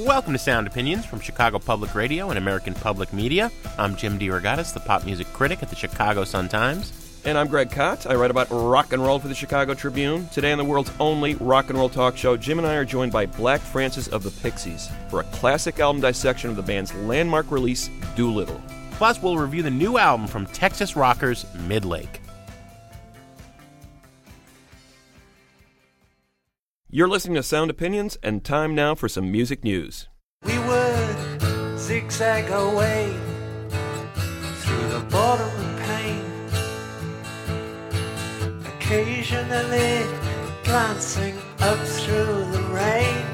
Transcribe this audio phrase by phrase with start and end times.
[0.00, 3.50] Welcome to Sound Opinions from Chicago Public Radio and American Public Media.
[3.78, 7.22] I'm Jim DeRogatis, the pop music critic at the Chicago Sun-Times.
[7.24, 8.06] And I'm Greg Kot.
[8.06, 10.28] I write about rock and roll for the Chicago Tribune.
[10.28, 13.10] Today on the world's only rock and roll talk show, Jim and I are joined
[13.10, 17.50] by Black Francis of the Pixies for a classic album dissection of the band's landmark
[17.50, 18.60] release, Doolittle.
[18.92, 22.18] Plus, we'll review the new album from Texas rockers Midlake.
[26.96, 30.08] You're listening to Sound Opinions, and time now for some music news.
[30.44, 33.14] We would zigzag our way
[34.60, 36.24] through the bottom of pain,
[38.64, 40.06] occasionally
[40.64, 43.26] glancing up through the rain,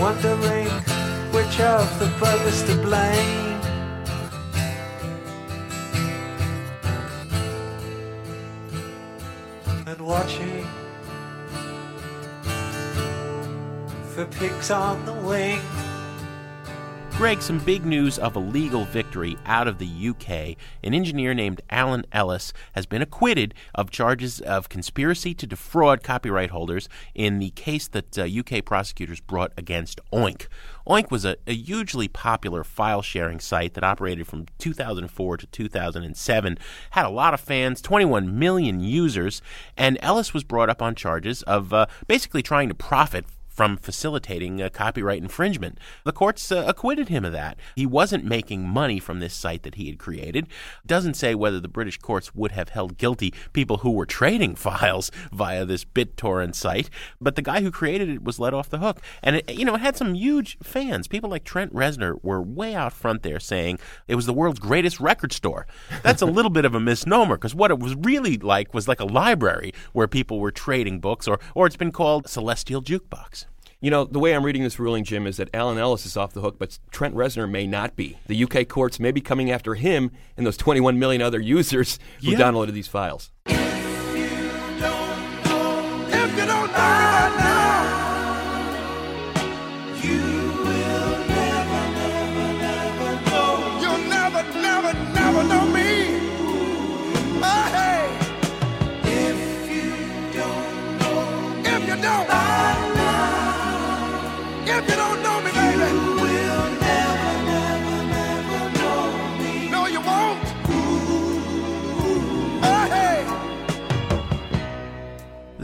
[0.00, 0.66] wondering
[1.30, 3.59] which of the brothers to blame.
[10.10, 10.66] Watching
[14.12, 15.60] for pigs on the wing.
[17.20, 20.56] Greg, some big news of a legal victory out of the UK.
[20.82, 26.48] An engineer named Alan Ellis has been acquitted of charges of conspiracy to defraud copyright
[26.48, 30.46] holders in the case that uh, UK prosecutors brought against Oink.
[30.86, 36.58] Oink was a, a hugely popular file sharing site that operated from 2004 to 2007,
[36.92, 39.42] had a lot of fans, 21 million users,
[39.76, 43.26] and Ellis was brought up on charges of uh, basically trying to profit
[43.60, 45.76] from facilitating uh, copyright infringement.
[46.04, 47.58] The courts uh, acquitted him of that.
[47.76, 50.46] He wasn't making money from this site that he had created.
[50.86, 55.10] Doesn't say whether the British courts would have held guilty people who were trading files
[55.30, 56.88] via this BitTorrent site,
[57.20, 59.02] but the guy who created it was let off the hook.
[59.22, 61.06] And it, you know, it had some huge fans.
[61.06, 65.00] People like Trent Reznor were way out front there saying it was the world's greatest
[65.00, 65.66] record store.
[66.02, 69.00] That's a little bit of a misnomer because what it was really like was like
[69.00, 73.44] a library where people were trading books, or or it's been called Celestial Jukebox.
[73.82, 76.34] You know, the way I'm reading this ruling, Jim, is that Alan Ellis is off
[76.34, 78.18] the hook, but Trent Reznor may not be.
[78.26, 82.32] The UK courts may be coming after him and those 21 million other users who
[82.32, 82.38] Yeah.
[82.38, 83.30] downloaded these files.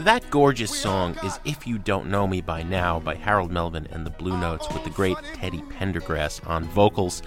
[0.07, 4.05] That gorgeous song is If You Don't Know Me By Now by Harold Melvin and
[4.05, 7.21] the Blue Notes with the great Teddy Pendergrass on vocals.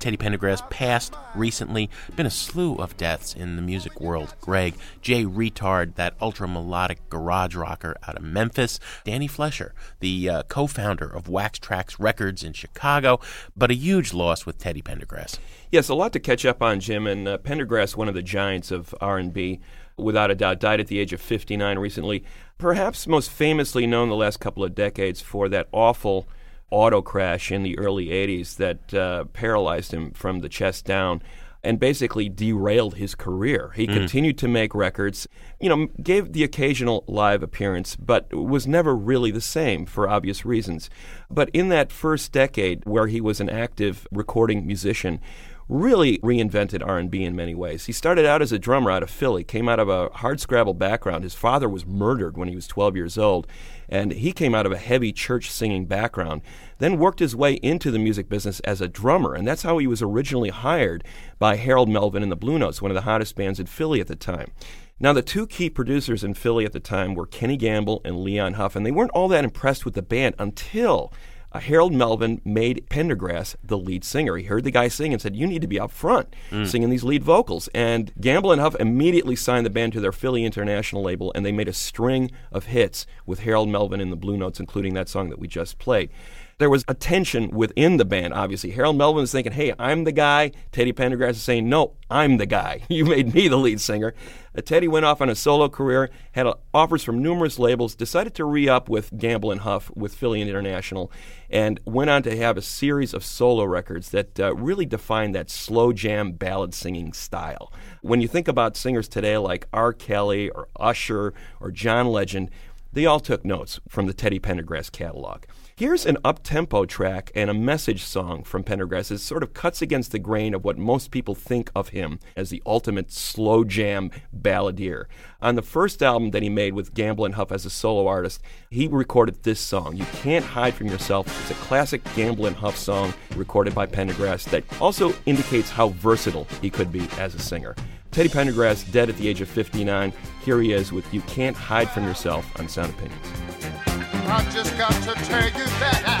[0.00, 1.88] Teddy Pendergrass passed recently.
[2.14, 4.34] Been a slew of deaths in the music world.
[4.42, 8.78] Greg, Jay Reatard, that ultra melodic garage rocker out of Memphis.
[9.04, 13.18] Dannie Flesher, the uh, co founder of Wax Trax Records in Chicago.
[13.56, 15.38] But a huge loss with Teddy Pendergrass.
[15.72, 17.06] Yes, a lot to catch up on, Jim.
[17.06, 19.60] And uh, Pendergrass, one of the giants of R&B,
[19.96, 22.24] without a doubt, died at the age of 59 recently.
[22.58, 26.26] Perhaps most famously known the last couple of decades for that awful
[26.70, 31.22] auto crash in the early 80s that uh, paralyzed him from the chest down
[31.66, 33.72] and basically derailed his career.
[33.74, 35.26] He continued to make records,
[35.60, 40.44] you know, gave the occasional live appearance, but was never really the same for obvious
[40.44, 40.88] reasons.
[41.28, 45.20] But in that first decade where he was an active recording musician,
[45.68, 47.86] really reinvented R&B in many ways.
[47.86, 50.74] He started out as a drummer out of Philly, came out of a hard scrabble
[50.74, 51.24] background.
[51.24, 53.48] His father was murdered when he was 12 years old,
[53.88, 56.42] and he came out of a heavy church singing background.
[56.78, 59.88] Then worked his way into the music business as a drummer, and that's how he
[59.88, 61.02] was originally hired
[61.38, 64.06] by Harold Melvin and the Blue Notes, one of the hottest bands in Philly at
[64.06, 64.52] the time.
[64.98, 68.54] Now, the two key producers in Philly at the time were Kenny Gamble and Leon
[68.54, 71.12] Huff, and they weren't all that impressed with the band until
[71.56, 74.36] Uh, Harold Melvin made Pendergrass the lead singer.
[74.36, 76.66] He heard the guy sing and said, You need to be up front mm.
[76.66, 77.70] singing these lead vocals.
[77.74, 81.52] And Gamble and Huff immediately signed the band to their Philly International label, and they
[81.52, 85.30] made a string of hits with Harold Melvin and the Blue Notes, including that song
[85.30, 86.10] that we just played.
[86.58, 88.70] There was a tension within the band, obviously.
[88.70, 90.52] Harold Melvin was thinking, hey, I'm the guy.
[90.72, 92.80] Teddy Pendergrass is saying, no, I'm the guy.
[92.88, 94.14] You made me the lead singer.
[94.56, 98.34] Uh, Teddy went off on a solo career, had uh, offers from numerous labels, decided
[98.36, 101.12] to re up with Gamble and Huff with Philly International,
[101.50, 105.50] and went on to have a series of solo records that uh, really defined that
[105.50, 107.70] slow jam ballad singing style.
[108.00, 109.92] When you think about singers today like R.
[109.92, 112.50] Kelly or Usher or John Legend,
[112.94, 115.42] they all took notes from the Teddy Pendergrass catalog.
[115.78, 120.10] Here's an up-tempo track and a message song from Pendergrass that sort of cuts against
[120.10, 125.04] the grain of what most people think of him as the ultimate slow jam balladeer.
[125.42, 128.40] On the first album that he made with Gamble Huff as a solo artist,
[128.70, 131.26] he recorded this song, You Can't Hide From Yourself.
[131.42, 136.70] It's a classic Gamble Huff song recorded by Pendergrass that also indicates how versatile he
[136.70, 137.76] could be as a singer.
[138.12, 140.14] Teddy Pendergrass, dead at the age of 59.
[140.42, 143.95] Here he is with You Can't Hide From Yourself on Sound Opinions.
[144.28, 146.02] I just got to tell you that.
[146.04, 146.15] you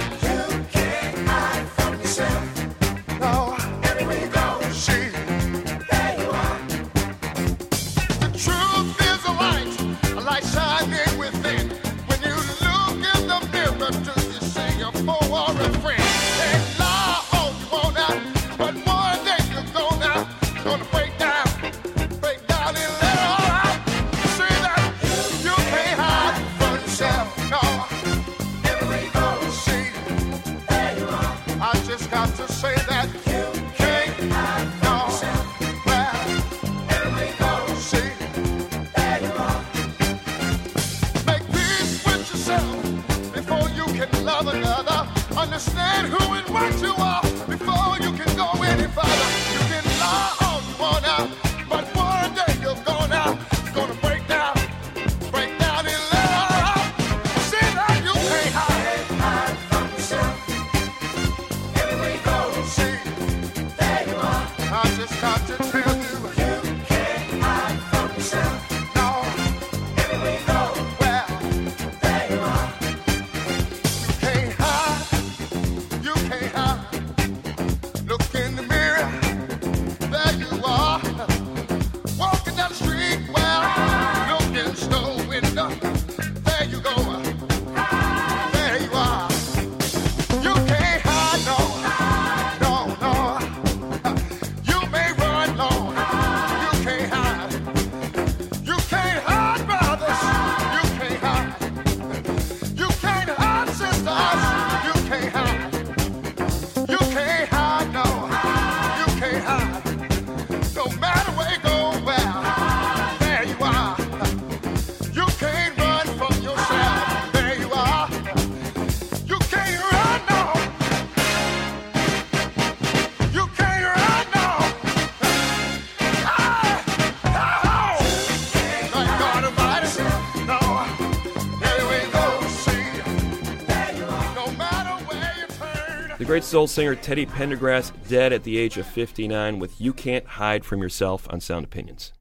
[136.56, 140.80] Soul singer Teddy Pendergrass, dead at the age of 59, with You Can't Hide From
[140.80, 142.14] Yourself on Sound Opinions.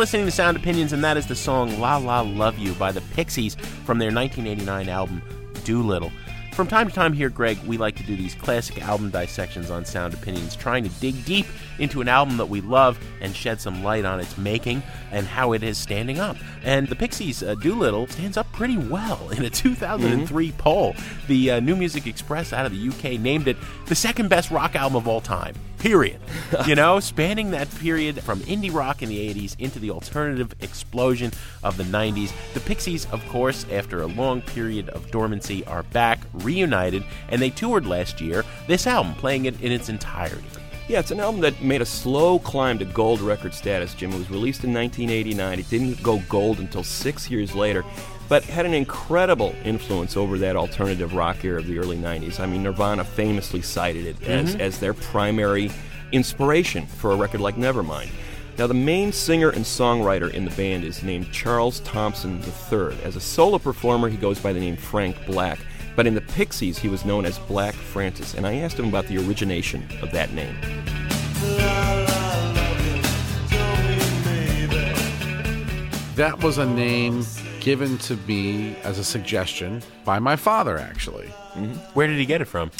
[0.00, 3.02] Listening to Sound Opinions, and that is the song La La Love You by the
[3.12, 3.54] Pixies
[3.84, 5.20] from their 1989 album
[5.64, 6.10] Doolittle.
[6.54, 9.84] From time to time here, Greg, we like to do these classic album dissections on
[9.84, 11.44] Sound Opinions, trying to dig deep
[11.78, 15.52] into an album that we love and shed some light on its making and how
[15.52, 16.38] it is standing up.
[16.64, 20.96] And the Pixies' uh, Doolittle stands up pretty well in a 2003 poll.
[21.28, 24.74] The uh, New Music Express out of the UK named it the second best rock
[24.74, 25.54] album of all time.
[25.80, 26.20] Period.
[26.66, 31.32] you know, spanning that period from indie rock in the 80s into the alternative explosion
[31.62, 36.20] of the 90s, the Pixies, of course, after a long period of dormancy, are back,
[36.34, 40.44] reunited, and they toured last year this album, playing it in its entirety.
[40.86, 44.12] Yeah, it's an album that made a slow climb to gold record status, Jim.
[44.12, 45.60] It was released in 1989.
[45.60, 47.84] It didn't go gold until six years later,
[48.30, 52.38] but had an incredible influence over that alternative rock era of the early 90s.
[52.38, 54.60] I mean, Nirvana famously cited it as, mm-hmm.
[54.60, 55.68] as their primary
[56.12, 58.08] inspiration for a record like Nevermind.
[58.56, 62.96] Now, the main singer and songwriter in the band is named Charles Thompson III.
[63.02, 65.58] As a solo performer, he goes by the name Frank Black,
[65.96, 69.08] but in the Pixies, he was known as Black Francis, and I asked him about
[69.08, 70.54] the origination of that name.
[76.14, 77.24] That was a name
[77.60, 81.28] given to me as a suggestion by my father, actually.
[81.94, 82.70] Where did he get it from?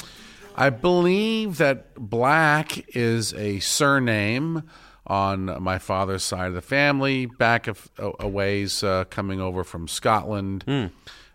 [0.57, 4.65] I believe that Black is a surname
[5.07, 9.89] on my father's side of the family, back a, a ways uh, coming over from
[9.89, 10.65] Scotland.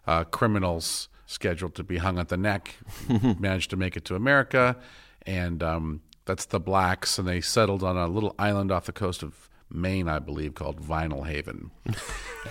[0.07, 2.75] Uh, criminals scheduled to be hung at the neck
[3.39, 4.77] managed to make it to America,
[5.23, 9.23] and um, that's the Blacks, and they settled on a little island off the coast
[9.23, 11.71] of Maine, I believe, called Vinalhaven.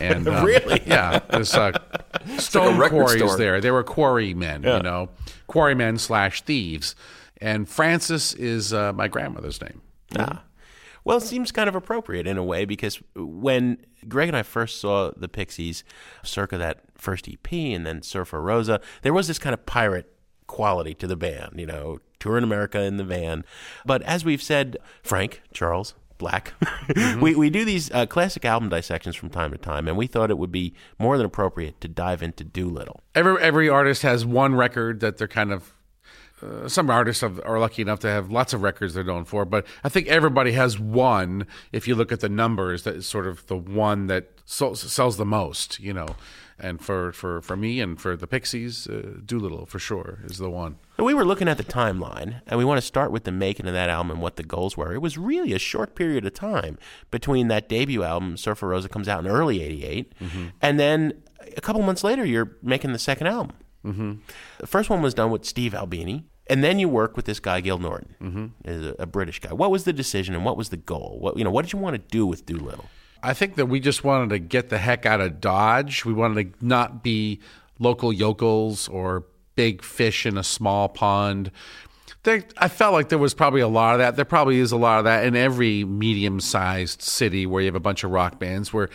[0.01, 0.83] And um, Really?
[0.87, 1.71] yeah, there's uh,
[2.39, 3.37] stone record quarries store.
[3.39, 3.61] there.
[3.61, 5.11] They were quarrymen, you know,
[5.47, 6.97] quarrymen slash thieves.
[7.41, 9.83] And Francis is uh, my grandmother's name.
[10.19, 10.43] Ah.
[11.05, 13.79] Well, it seems kind of appropriate in a way because when
[14.09, 15.85] Greg and I first saw the Pixies,
[16.25, 20.11] circa that first EP and then Surfer Rosa, there was this kind of pirate
[20.49, 23.45] quality to the band, you know, touring America in the van.
[23.85, 26.55] But as we've said, Frank, Charles, Black,
[27.21, 30.31] we, we do these uh, classic album dissections from time to time, and we thought
[30.31, 33.03] it would be more than appropriate to dive into Doolittle.
[33.15, 35.75] Every every artist has one record that they're kind of.
[36.43, 39.45] Uh, some artists have, are lucky enough to have lots of records they're known for,
[39.45, 41.47] but I think everybody has one.
[41.73, 45.19] If you look at the numbers, that is sort of the one that so, sells
[45.19, 46.17] the most, you know.
[46.59, 50.51] And for, for, for me and for the Pixies, uh, Doolittle for sure is the
[50.51, 50.77] one.
[50.99, 53.73] We were looking at the timeline, and we want to start with the making of
[53.73, 54.95] that album and what the goals were.
[54.95, 56.79] It was really a short period of time
[57.11, 60.13] between that debut album, Surfer Rosa, comes out in early '88,
[60.63, 61.15] and then
[61.57, 63.57] a couple months later, you're making the second album.
[63.85, 64.13] Mm-hmm.
[64.59, 67.61] The first one was done with Steve Albini, and then you work with this guy
[67.61, 68.71] Gil Norton, mm-hmm.
[68.71, 69.53] a, a British guy.
[69.53, 71.19] What was the decision, and what was the goal?
[71.21, 72.87] What you know, what did you want to do with Doolittle?
[73.25, 76.05] I think that we just wanted to get the heck out of Dodge.
[76.05, 77.41] We wanted to not be
[77.79, 79.25] local yokels or
[79.57, 81.51] big fish in a small pond.
[82.25, 84.17] There, I felt like there was probably a lot of that.
[84.17, 87.75] There probably is a lot of that in every medium sized city where you have
[87.75, 88.91] a bunch of rock bands where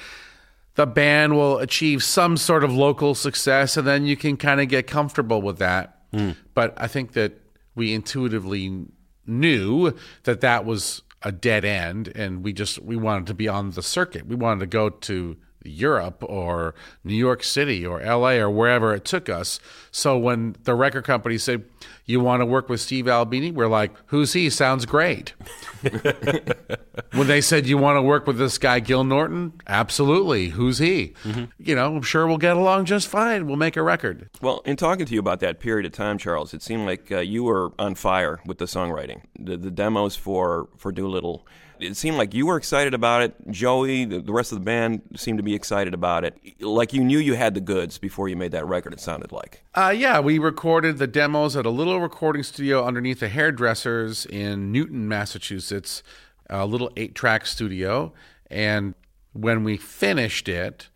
[0.75, 4.69] the band will achieve some sort of local success and then you can kind of
[4.69, 6.00] get comfortable with that.
[6.13, 6.31] Hmm.
[6.53, 7.33] But I think that
[7.75, 8.86] we intuitively
[9.25, 9.93] knew
[10.24, 13.84] that that was a dead end and we just we wanted to be on the
[13.84, 14.26] circuit.
[14.26, 16.74] We wanted to go to Europe or
[17.04, 19.60] New York City or LA or wherever it took us.
[19.92, 21.66] So when the record company said,
[22.06, 23.51] You want to work with Steve Albini?
[23.51, 24.50] We're like, Who's he?
[24.50, 25.34] Sounds great.
[27.13, 29.54] when they said, You want to work with this guy, Gil Norton?
[29.68, 30.50] Absolutely.
[30.50, 31.13] Who's he?
[31.58, 33.48] You know, I'm sure we'll get along just fine.
[33.48, 34.30] We'll make a record.
[34.42, 37.20] Well, in talking to you about that period of time, Charles, it seemed like uh,
[37.20, 39.22] you were on fire with the songwriting.
[39.38, 41.46] The, the demos for, for Doolittle,
[41.79, 43.33] it seemed like you were excited about it.
[43.50, 46.38] Joey, the, rest of the band seemed to be excited about it.
[46.62, 49.63] Like you knew you had the goods before you made that record, it sounded like.
[49.74, 54.71] Uh, yeah, we recorded the demos at a little recording studio underneath the hairdressers in
[54.71, 56.03] Newton, Massachusetts,
[56.50, 58.13] a little eight track studio.
[58.50, 58.95] And
[59.33, 60.89] when we finished it,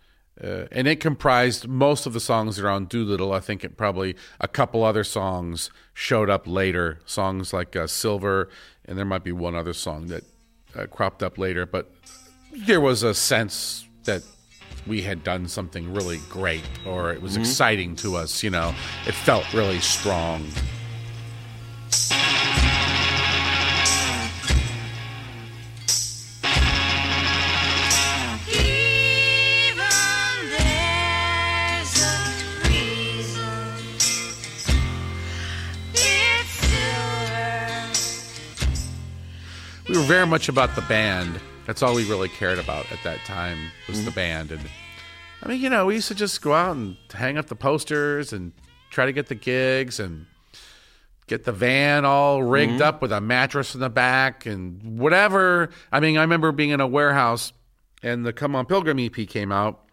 [0.44, 3.32] uh, and it comprised most of the songs that are on Doolittle.
[3.32, 8.50] I think it probably a couple other songs showed up later, songs like uh, Silver,
[8.84, 10.24] and there might be one other song that
[10.76, 11.66] uh, cropped up later.
[11.66, 11.92] But
[12.52, 14.24] there was a sense that
[14.86, 18.74] we had done something really great or it was exciting to us, you know.
[19.08, 20.46] It felt really strong.
[39.94, 41.40] We were very much about the band.
[41.68, 44.16] That's all we really cared about at that time was the mm-hmm.
[44.16, 44.62] band and
[45.44, 48.34] I mean, you know, we used to just go out and hang up the posters
[48.34, 48.54] and
[48.90, 50.26] try to get the gigs and
[51.28, 52.82] get the van all rigged mm-hmm.
[52.82, 55.70] up with a mattress in the back and whatever.
[55.92, 57.54] I mean, I remember being in a warehouse
[58.02, 59.88] and the Come On Pilgrim EP came out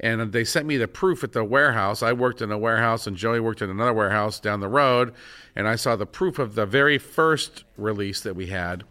[0.00, 2.02] and they sent me the proof at the warehouse.
[2.02, 5.12] I worked in a warehouse and Joey worked in another warehouse down the road
[5.54, 8.84] and I saw the proof of the very first release that we had.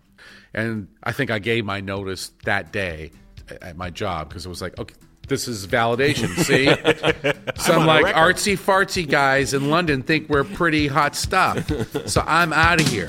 [0.54, 3.12] And I think I gave my notice that day
[3.62, 4.96] at my job because it was like, okay,
[5.28, 6.28] this is validation.
[6.44, 6.66] See,
[7.62, 11.70] some like artsy fartsy guys in London think we're pretty hot stuff.
[12.08, 13.08] so I'm out of here.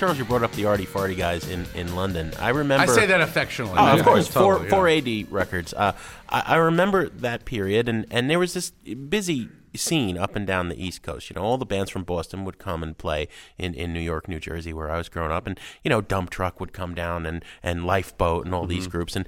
[0.00, 2.32] Charles you brought up the Artie Farty guys in, in London.
[2.40, 2.90] I remember.
[2.90, 3.76] I say that affectionately.
[3.78, 5.22] Oh, Yeah, of course, totally, four yeah.
[5.22, 5.74] AD records.
[5.74, 5.92] Uh,
[6.28, 10.68] I, I remember that period, and, and there was this busy scene up and down
[10.68, 11.28] the East Coast.
[11.30, 13.28] You know, all the bands from Boston would come and play
[13.58, 16.30] in, in New York, New Jersey, where I was growing up, and you know, Dump
[16.30, 18.90] Truck would come down, and and Lifeboat, and all these Mm-hmm.
[18.90, 19.26] groups, and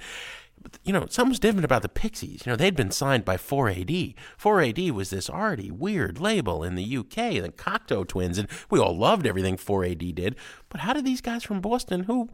[0.84, 2.42] you know, something was different about the Pixies.
[2.44, 4.14] You know, they'd been signed by 4AD.
[4.40, 8.96] 4AD was this arty, weird label in the UK, the Cocteau Twins, and we all
[8.96, 10.36] loved everything 4AD did.
[10.68, 12.30] But how did these guys from Boston, who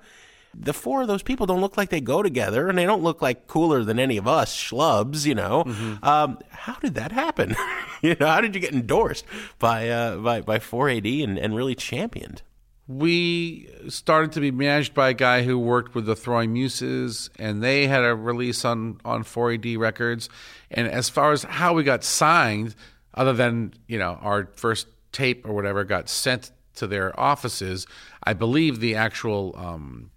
[0.55, 3.21] the four of those people don't look like they go together, and they don't look
[3.21, 5.63] like cooler than any of us schlubs, you know?
[6.03, 7.55] Um, how did that happen?
[8.03, 9.25] you know, how did you get endorsed
[9.59, 12.43] by uh, by by 4AD and, and really championed?
[12.89, 17.63] We started to be managed by a guy who worked with the Throwing Muses, and
[17.63, 20.31] they had a release on on 4AD Records.
[20.71, 22.75] And as far as how we got signed,
[23.13, 27.87] other than you know our first tape or whatever got sent to their offices,
[28.23, 30.11] I believe the actual um,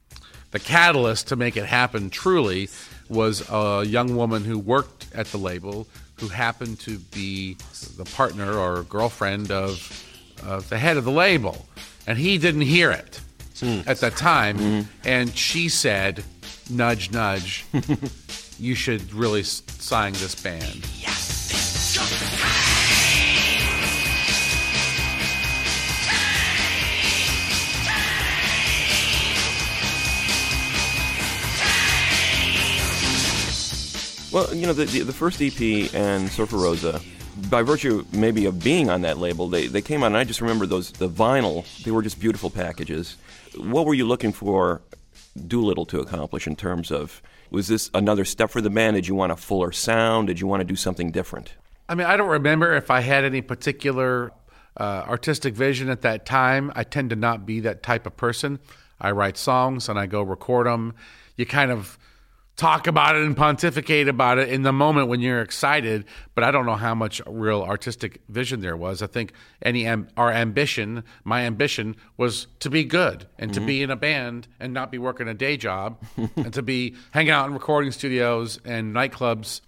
[0.52, 2.70] the catalyst to make it happen truly
[3.10, 7.58] was a young woman who worked at the label who happened to be
[7.98, 10.06] the partner or girlfriend of,
[10.46, 11.66] of the head of the label
[12.08, 13.22] and he didn't hear it
[13.60, 13.82] hmm.
[13.88, 14.58] at the time.
[14.58, 14.82] Hmm.
[15.06, 16.24] And she said
[16.70, 17.66] nudge nudge.
[18.62, 20.86] You should really sign this band.
[34.32, 37.02] Well, you know, the, the, the first EP and Surfer Rosa,
[37.50, 40.42] by virtue maybe of being on that label, they, they came out, and I just
[40.42, 41.66] remember those the vinyl.
[41.84, 43.18] They were just beautiful packages.
[43.58, 44.82] What were you looking for
[45.48, 48.96] Doolittle to accomplish in terms of was this another step for the band?
[48.96, 50.28] Did you want a fuller sound?
[50.28, 51.54] Did you want to do something different?
[51.90, 54.32] I mean, I don't remember if I had any particular
[54.78, 56.72] uh, artistic vision at that time.
[56.76, 58.60] I tend to not be that type of person.
[59.00, 60.94] I write songs and I go record them.
[61.36, 61.98] You kind of
[62.56, 66.52] talk about it and pontificate about it in the moment when you're excited, but I
[66.52, 69.02] don't know how much real artistic vision there was.
[69.02, 73.68] I think any am- our ambition, my ambition was to be good and to mm-hmm.
[73.68, 76.04] be in a band and not be working a day job
[76.36, 79.62] and to be hanging out in recording studios and nightclubs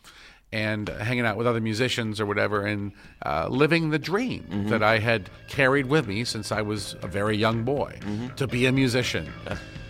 [0.52, 2.92] and hanging out with other musicians or whatever and
[3.26, 4.68] uh, living the dream mm-hmm.
[4.70, 8.36] that I had carried with me since I was a very young boy mm-hmm.
[8.36, 9.34] to be a musician.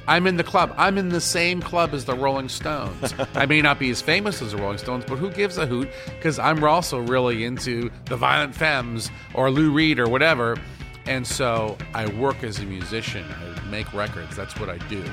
[0.08, 0.74] I'm in the club.
[0.78, 3.14] I'm in the same club as the Rolling Stones.
[3.36, 5.90] I may not be as famous as the Rolling Stones, but who gives a hoot?
[6.06, 10.58] Because I'm also really into the Violent Femmes or Lou Reed or whatever.
[11.06, 13.26] And so I work as a musician.
[13.30, 14.36] I make records.
[14.36, 15.04] That's what I do.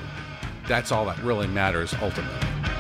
[0.67, 2.80] That's all that really matters ultimately.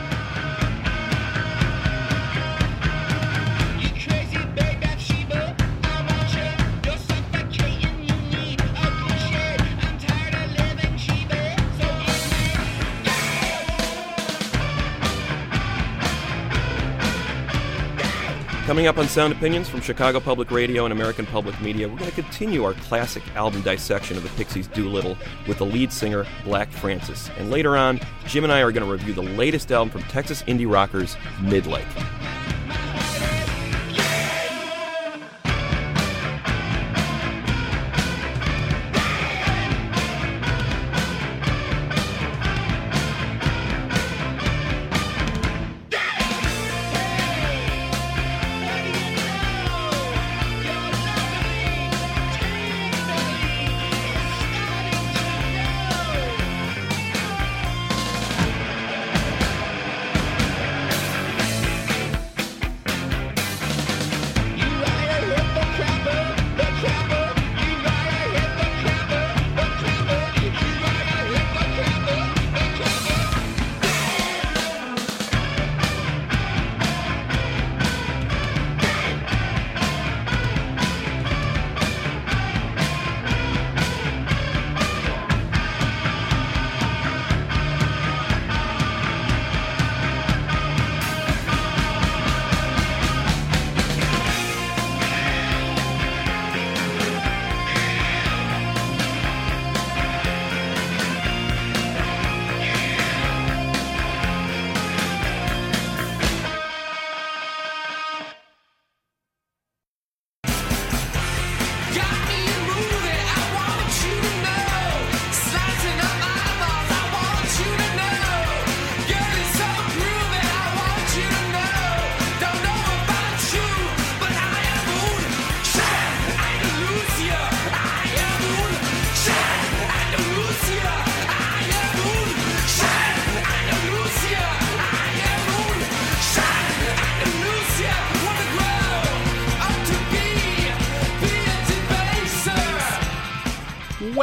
[18.70, 22.08] Coming up on Sound Opinions from Chicago Public Radio and American Public Media, we're going
[22.08, 25.16] to continue our classic album dissection of the Pixies' Doolittle
[25.48, 27.28] with the lead singer, Black Francis.
[27.36, 30.44] And later on, Jim and I are going to review the latest album from Texas
[30.44, 31.84] indie rockers, Midlake.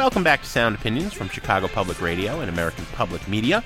[0.08, 3.62] Welcome back to Sound Opinions from Chicago Public Radio and American Public Media.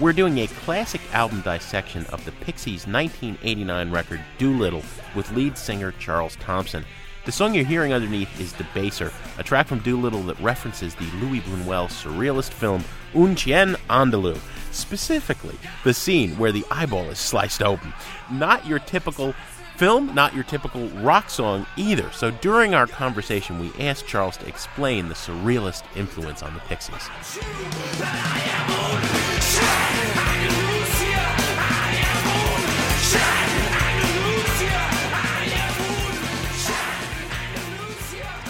[0.00, 4.82] We're doing a classic album dissection of the Pixies' 1989 record Doolittle
[5.14, 6.84] with lead singer Charles Thompson.
[7.26, 11.42] The song you're hearing underneath is Debaser, a track from Doolittle that references the Louis
[11.42, 12.82] Buñuel surrealist film
[13.14, 14.36] Un Chien Andalou,
[14.72, 17.94] specifically the scene where the eyeball is sliced open.
[18.32, 19.32] Not your typical
[19.76, 22.10] film, not your typical rock song either.
[22.12, 26.94] So during our conversation, we asked Charles to explain the surrealist influence on the Pixies.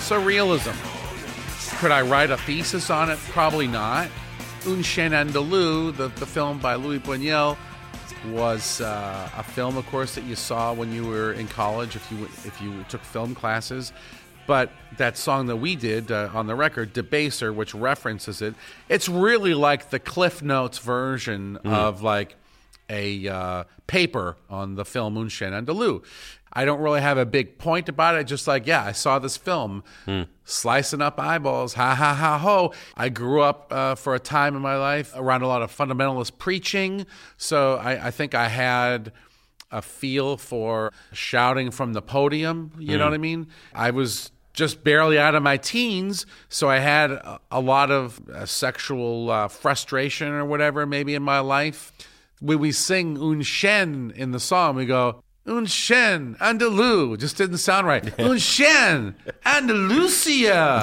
[0.05, 0.77] Surrealism.
[1.81, 3.19] Could I write a thesis on it?
[3.31, 4.09] Probably not.
[4.67, 7.57] Un Chien Andalou, the, the film by Louis Buñuel,
[8.27, 12.11] was uh, a film, of course, that you saw when you were in college if
[12.11, 13.93] you if you took film classes.
[14.47, 18.55] But that song that we did uh, on the record, Debaser, which references it,
[18.89, 22.37] it's really like the Cliff Notes version of like
[22.91, 26.05] a uh, paper on the film Un Chien Andalou.
[26.55, 28.25] I don't really have a big point about it.
[28.25, 29.83] Just like, yeah, I saw this film,
[30.45, 32.73] slicing up eyeballs, ha ha ha ho.
[32.97, 36.39] I grew up uh, for a time in my life around a lot of fundamentalist
[36.39, 39.13] preaching, so I, I think I had
[39.71, 42.71] a feel for shouting from the podium.
[42.79, 43.49] You know what I mean?
[43.75, 48.21] I was just barely out of my teens, so I had a, a lot of
[48.29, 51.91] uh, sexual uh, frustration or whatever maybe in my life.
[52.41, 57.19] When we sing Un Chien in the song, we go, Un Chien Andalou.
[57.19, 58.19] Just didn't sound right.
[58.21, 60.75] Un Chien Andalusia.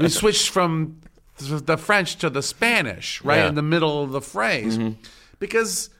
[0.00, 1.00] We switched from
[1.38, 3.48] the French to the Spanish right Yeah.
[3.48, 4.78] in the middle of the phrase
[5.38, 5.90] because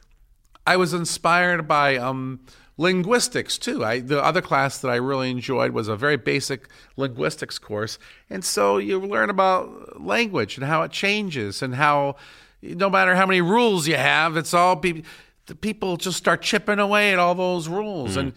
[0.67, 2.41] I was inspired by um,
[2.79, 3.85] linguistics too.
[3.85, 7.99] I, the other class that I really enjoyed was a very basic linguistics course,
[8.31, 12.17] and so you learn about language and how it changes and how
[12.63, 15.03] no matter how many rules you have, it's all pe-
[15.47, 18.21] the people just start chipping away at all those rules hmm.
[18.21, 18.33] and.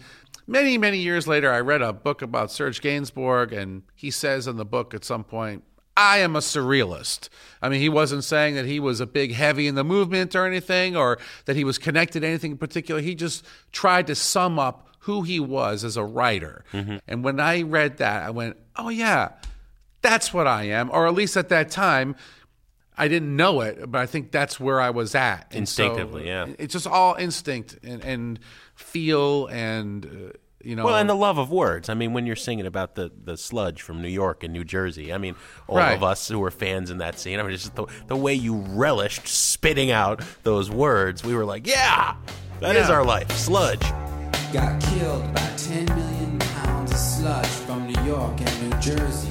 [0.46, 4.56] Many, many years later, I read a book about Serge Gainsbourg, and he says in
[4.56, 5.62] the book at some point,
[5.96, 7.28] I am a surrealist.
[7.62, 10.46] I mean, he wasn't saying that he was a big heavy in the movement or
[10.46, 13.00] anything, or that he was connected to anything in particular.
[13.00, 16.64] He just tried to sum up who he was as a writer.
[16.72, 16.96] Mm-hmm.
[17.06, 19.32] And when I read that, I went, oh, yeah,
[20.02, 20.90] that's what I am.
[20.90, 22.16] Or at least at that time,
[23.00, 25.46] I didn't know it, but I think that's where I was at.
[25.52, 26.46] And so Instinctively, yeah.
[26.58, 28.38] It's just all instinct and, and
[28.74, 30.84] feel and, uh, you know.
[30.84, 31.88] Well, and the love of words.
[31.88, 35.12] I mean, when you're singing about the, the sludge from New York and New Jersey,
[35.12, 35.34] I mean,
[35.66, 35.94] all Right.
[35.96, 38.56] of us who were fans in that scene, I mean, just the, the way you
[38.56, 42.16] relished spitting out those words, we were like, yeah,
[42.60, 42.94] that is Yeah.
[42.96, 43.30] our life.
[43.32, 43.80] Sludge.
[44.52, 49.28] got killed by 10 million pounds of sludge from New York and New Jersey.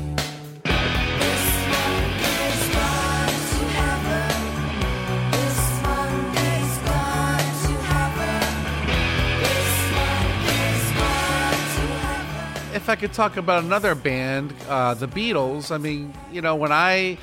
[12.89, 15.71] If I could talk about another band, uh, the Beatles.
[15.71, 17.19] I mean, you know, when I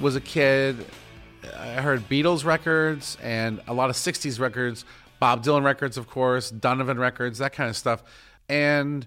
[0.00, 0.86] was a kid,
[1.56, 4.84] I heard Beatles records and a lot of '60s records,
[5.18, 8.04] Bob Dylan records, of course, Donovan records, that kind of stuff.
[8.48, 9.04] And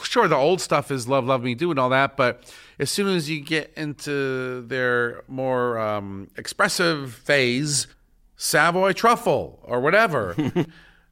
[0.00, 3.08] sure, the old stuff is "Love, Love Me Do" and all that, but as soon
[3.08, 7.88] as you get into their more um, expressive phase,
[8.36, 10.36] Savoy Truffle or whatever.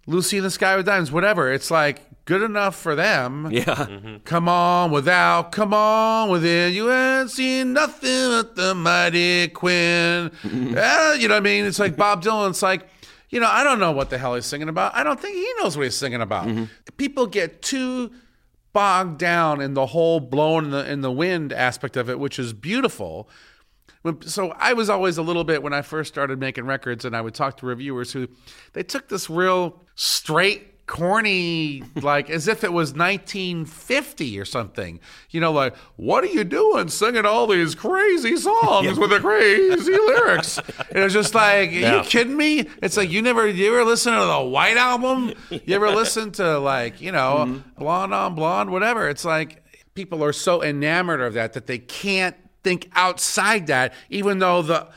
[0.07, 1.53] Lucy in the Sky with Diamonds, whatever.
[1.53, 3.49] It's like good enough for them.
[3.51, 3.65] Yeah.
[3.65, 4.17] Mm-hmm.
[4.25, 6.75] Come on without, come on within.
[6.75, 10.31] You ain't seen nothing but the mighty Quinn.
[10.77, 11.65] Ah, you know what I mean?
[11.65, 12.51] It's like Bob Dylan.
[12.51, 12.87] It's like,
[13.31, 14.95] you know, I don't know what the hell he's singing about.
[14.95, 16.49] I don't think he knows what he's singing about.
[16.49, 16.65] Mm-hmm.
[16.99, 18.11] People get too
[18.75, 22.39] bogged down in the whole blown in the, in the wind aspect of it, which
[22.39, 23.31] is beautiful.
[24.03, 27.17] When, so I was always a little bit when I first started making records, and
[27.17, 28.29] I would talk to reviewers who
[28.75, 34.99] they took this real straight, corny, like as if it was 1950 or something.
[35.31, 39.93] You know, like what are you doing singing all these crazy songs with the crazy
[40.07, 40.59] lyrics?
[40.59, 41.97] And it's just like, are Yeah.
[41.99, 42.69] you kidding me?
[42.83, 45.35] It's like you never, you ever listen to the White album?
[45.51, 47.79] You ever listen to like, you know, mm-hmm.
[47.79, 49.09] Blonde on Blonde, whatever?
[49.09, 49.63] It's like
[49.95, 54.89] people are so enamored of that that they can't think outside that, even though the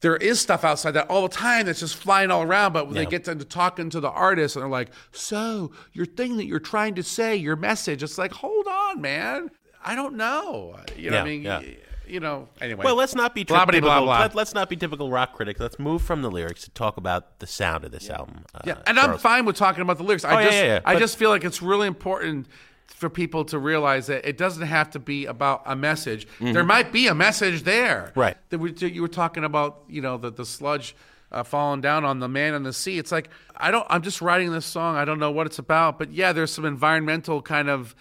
[0.00, 2.72] there is stuff outside that all the time that's just flying all around.
[2.72, 6.36] But when they get to talking to the artist and they're like, "So your thing
[6.36, 9.50] that you're trying to say, your message," it's like, "Hold on, man,
[9.84, 11.62] I don't know." You know, what I mean, yeah.
[12.06, 12.48] you know.
[12.60, 14.20] Anyway, Well, let's not be Blah, typical, blah, blah.
[14.20, 15.58] Let, us not be typical rock critics.
[15.60, 18.44] Let's move from the lyrics to talk about the sound of this album.
[18.54, 20.24] Uh, Yeah, and I'm fine with talking about the lyrics.
[20.24, 22.46] I Oh, yeah, just yeah, yeah, I but- just feel like it's really important
[22.88, 26.26] for people to realize that it doesn't have to be about a message.
[26.40, 28.12] There might be a message there.
[28.16, 28.36] Right.
[28.50, 30.96] That we, you were talking about, you know, the, the sludge
[31.30, 32.98] uh, falling down on the man in the sea.
[32.98, 34.96] It's like, I don't, I'm just writing this song.
[34.96, 35.98] I don't know what it's about.
[35.98, 37.94] But yeah, there's some environmental kind of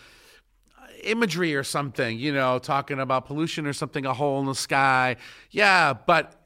[1.04, 5.17] imagery or something, you know, talking about pollution or something, a hole in the sky.
[5.52, 6.41] Yeah, but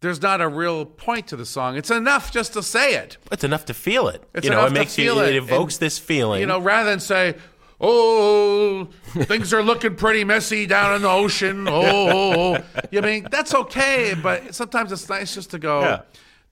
[0.00, 1.76] there's not a real point to the song.
[1.76, 3.16] It's enough just to say it.
[3.32, 4.22] It's enough to feel it.
[4.34, 5.20] It's you know, it makes you.
[5.20, 5.30] it.
[5.30, 6.40] It evokes And, this feeling.
[6.40, 7.36] You know, rather than say,
[7.80, 12.58] "Oh, things are looking pretty messy down in the ocean." Oh,
[12.90, 15.80] you mean that's okay, but sometimes it's nice just to go.
[15.80, 16.00] Yeah.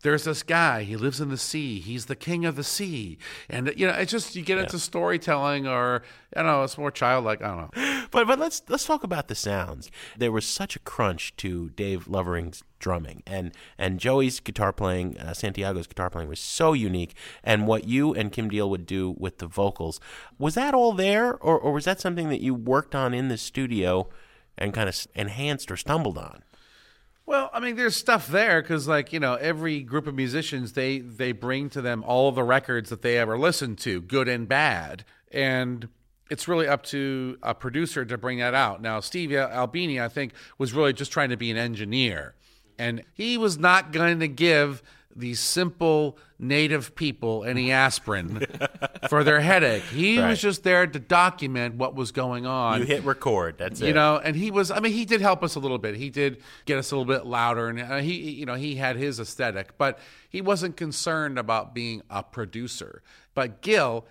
[0.06, 0.84] There's this guy.
[0.84, 1.80] He lives in the sea.
[1.80, 3.18] He's the king of the sea,
[3.50, 6.92] and you know, it's just you get into storytelling, or I don't know, it's more
[6.92, 7.42] childlike.
[7.42, 7.92] I don't know.
[8.12, 9.90] But but let's let's talk about the sounds.
[10.16, 15.34] There was such a crunch to Dave Lovering's drumming, and and Joey's guitar playing, uh,
[15.34, 17.16] Santiago's guitar playing was so unique.
[17.42, 19.98] And what you and Kim Deal would do with the vocals
[20.38, 23.36] was that all there, or or was that something that you worked on in the
[23.36, 24.08] studio
[24.56, 26.44] and kind of enhanced or stumbled on?
[27.26, 31.00] Well, I mean, there's stuff there because, like, you know, every group of musicians they
[31.00, 35.04] they bring to them all the records that they ever listened to, good and bad,
[35.32, 35.88] and
[36.30, 38.80] it's really up to a producer to bring that out.
[38.80, 42.34] Now, Steve Albini, I think, was really just trying to be an engineer,
[42.78, 44.82] and he was not going to give
[45.16, 48.46] these simple native people any aspirin
[49.08, 49.82] for their headache.
[49.84, 50.28] He Right.
[50.30, 53.56] was just there to document what was going on You hit record.
[53.58, 53.86] That's it.
[53.88, 56.10] you know and he was i mean he did help us a little bit he
[56.10, 59.18] did get us a little bit louder and uh, he you know he had his
[59.18, 59.98] aesthetic but
[60.28, 63.02] he wasn't concerned about being a producer
[63.34, 64.04] but gil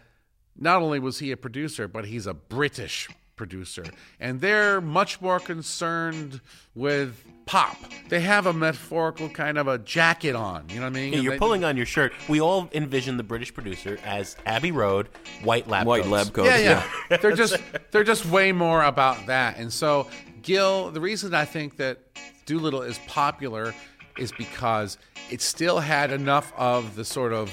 [0.58, 3.84] not only was he a producer but he's a british producer
[4.20, 6.40] and they're much more concerned
[6.74, 7.78] with pop
[8.10, 11.16] they have a metaphorical kind of a jacket on you know what i mean Yeah,
[11.18, 12.14] And you're they- pulling on your shirt.
[12.30, 15.10] We all envision the British producer as Abbey Road,
[15.44, 16.12] white lab White coats.
[16.12, 16.50] lab coats.
[16.50, 17.18] yeah, yeah.
[17.18, 17.58] they're just
[17.92, 19.58] they're just way more about that.
[19.58, 20.08] And so
[20.42, 22.00] Gil, the reason I think that
[22.46, 23.74] Doolittle is popular
[24.18, 24.98] is because
[25.30, 27.52] it still had enough of the sort of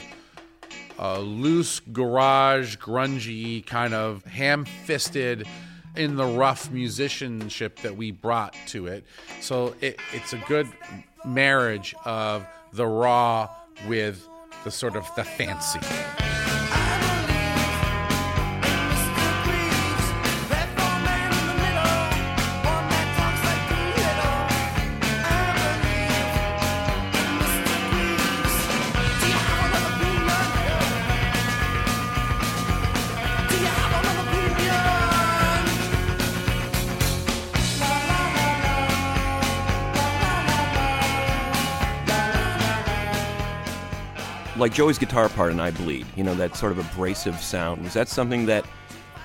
[0.98, 5.46] uh, loose garage, grungy kind of ham-fisted,
[5.96, 9.05] in the rough musicianship that we brought to it.
[9.40, 10.68] So it, it's a good
[11.24, 13.50] marriage of the raw
[13.87, 14.26] with
[14.64, 15.81] the sort of the fancy.
[44.62, 47.83] Like Joey's guitar part and I Bleed, you know, that sort of abrasive sound.
[47.83, 48.64] Was that something that,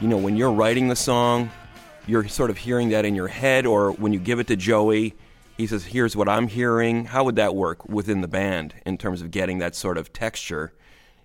[0.02, 1.52] you know, when you're writing the song,
[2.08, 5.14] you're sort of hearing that in your head, or when you give it to Joey,
[5.56, 7.06] he says, Here's what I'm hearing?
[7.06, 10.74] How would that work within the band in terms of getting that sort of texture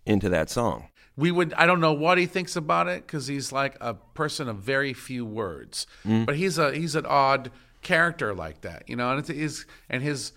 [0.05, 0.89] into that song?
[1.15, 4.49] we would i don't know what he thinks about it because he's like a person
[4.49, 6.25] of very few words mm.
[6.25, 7.51] but he's a he's an odd
[7.83, 10.33] character like that you know and it's his and his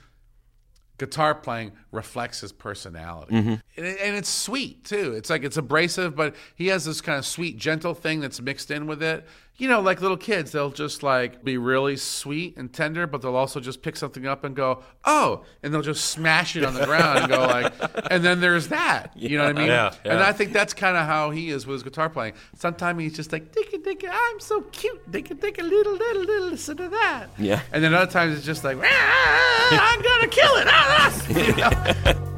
[0.98, 3.36] guitar playing reflects his personality.
[3.36, 3.50] Mm-hmm.
[3.78, 5.14] And, it, and it's sweet too.
[5.14, 8.72] It's like it's abrasive but he has this kind of sweet gentle thing that's mixed
[8.72, 9.26] in with it
[9.58, 13.36] you know like little kids they'll just like be really sweet and tender but they'll
[13.36, 16.86] also just pick something up and go oh and they'll just smash it on the
[16.86, 17.74] ground and go like
[18.12, 19.68] and then there's that you know what i mean?
[19.68, 22.34] Yeah, and i think that's kind of how he is with his guitar playing.
[22.56, 25.12] Sometimes he's just like dicka dicka i'm so cute.
[25.12, 27.28] Dicka dicka little little little listen to that.
[27.38, 27.62] Yeah.
[27.72, 30.68] and then other times it's just like "Ah, ah, ah, ah i'm gonna kill it.
[30.70, 32.32] Ah, you know?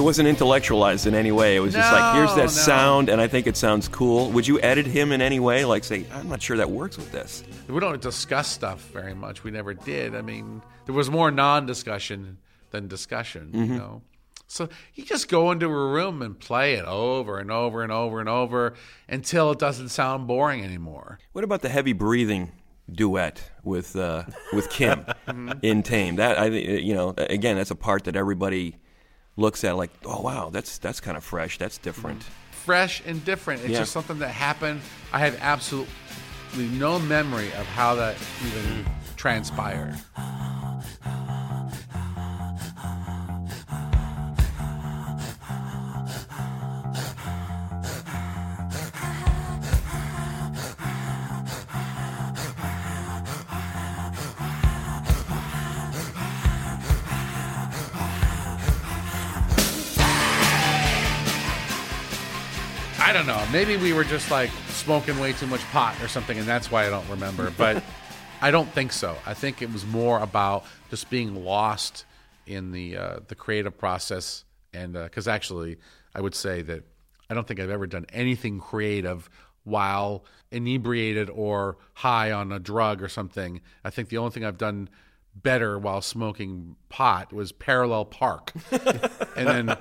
[0.00, 1.56] It wasn't intellectualized in any way.
[1.56, 2.48] It was just like, here's No, that no.
[2.48, 4.30] sound, and I think it sounds cool.
[4.30, 5.66] Would you edit him in any way?
[5.66, 7.44] Like, say, I'm not sure that works with this.
[7.68, 12.38] we don't discuss stuff very much we never did i mean there was more non-discussion
[12.70, 14.02] than discussion you know
[14.48, 18.18] so you just go into a room and play it over and over and over
[18.20, 18.74] and over
[19.08, 22.50] until it doesn't sound boring anymore What about the heavy breathing
[22.90, 25.04] duet with uh, with Kim
[25.62, 26.16] in Tame?
[26.16, 28.76] That I thi- you know again that's a part that everybody
[29.36, 32.22] looks at it like oh wow that's that's kind of fresh that's different.
[32.52, 33.60] fresh and different.
[33.62, 33.78] It's Yeah.
[33.80, 34.80] just something that happened.
[35.12, 35.88] I have absolutely
[36.56, 38.16] no memory of how that
[38.46, 38.84] even
[39.16, 39.96] transpired.
[63.10, 63.44] I don't know.
[63.50, 66.86] Maybe we were just like smoking way too much pot or something, and that's why
[66.86, 67.52] I don't remember.
[67.58, 67.82] But
[68.40, 69.16] I don't think so.
[69.26, 72.04] I think it was more about just being lost
[72.46, 75.78] in the uh, the creative process, and because actually,
[76.14, 76.84] I would say that
[77.28, 79.28] I don't think I've ever done anything creative
[79.64, 83.60] while inebriated or high on a drug or something.
[83.82, 84.88] I think the only thing I've done
[85.34, 88.52] better while smoking pot was parallel park.
[89.36, 89.76] And then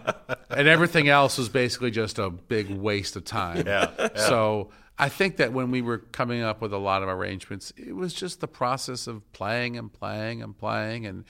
[0.49, 3.67] and everything else was basically just a big waste of time.
[3.67, 7.73] Yeah, so i think that when we were coming up with a lot of arrangements
[7.75, 11.25] it was just the process of playing and playing and playing and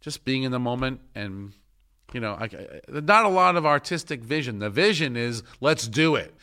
[0.00, 1.52] just being in the moment and
[2.12, 2.48] you know I,
[2.88, 4.58] not a lot of artistic vision.
[4.58, 6.34] The vision is let's do it.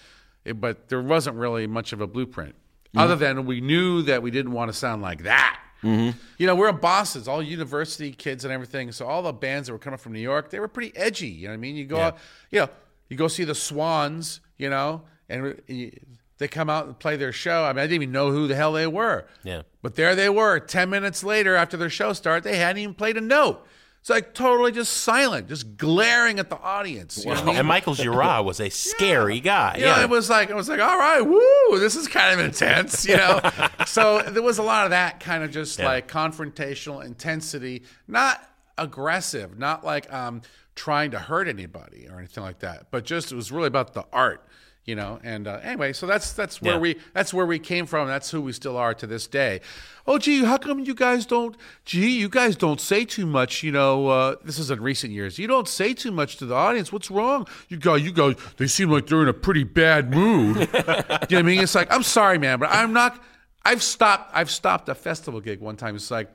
[0.43, 2.97] It- but there wasn't really much of a blueprint mm-hmm.
[2.99, 6.17] other than we knew that we didn't want to sound like that Mm-hmm.
[6.37, 8.91] you know, we're in Boston, it's all university kids and everything.
[8.91, 11.27] So all the bands that were coming from New York, they were pretty edgy.
[11.27, 11.75] You know what I mean?
[11.75, 12.17] You go, out,
[12.51, 12.69] you know,
[13.09, 15.91] you go see the Swans, you know, and you,
[16.37, 17.63] they come out and play their show.
[17.63, 19.25] I mean, I didn't even know who the hell they were.
[19.43, 19.61] Yeah.
[19.81, 23.17] But there they were, ten minutes later after their show started, they hadn't even played
[23.17, 23.65] a note.
[24.01, 27.23] It's like totally just silent, just glaring at the audience.
[27.23, 27.55] You know I mean?
[27.57, 29.75] And Michael Gira was a scary guy.
[29.77, 30.01] You know, yeah.
[30.01, 33.15] it was like I was like, all right, woo, this is kind of intense, you
[33.15, 33.39] know.
[33.85, 35.85] so there was a lot of that kind of just Yeah.
[35.85, 38.41] like confrontational intensity, not
[38.79, 40.41] aggressive, not like um
[40.73, 44.03] trying to hurt anybody or anything like that, but just it was really about the
[44.11, 44.43] art,
[44.85, 45.19] you know.
[45.23, 46.79] And uh, anyway, so that's that's where Yeah.
[46.79, 48.07] we that's where we came from.
[48.07, 49.61] That's who we still are to this day.
[50.07, 51.55] Oh, gee, how come you guys don't?
[51.85, 53.61] Gee, you guys don't say too much.
[53.63, 55.37] You know, uh, this is in recent years.
[55.37, 56.91] You don't say too much to the audience.
[56.91, 57.47] What's wrong?
[57.69, 58.33] You go, you go.
[58.57, 60.57] They seem like they're in a pretty bad mood.
[60.73, 61.59] you know what I mean?
[61.61, 63.23] It's like I'm sorry, man, but I'm not.
[63.63, 64.31] I've stopped.
[64.33, 65.95] I've stopped a festival gig one time.
[65.95, 66.29] It's like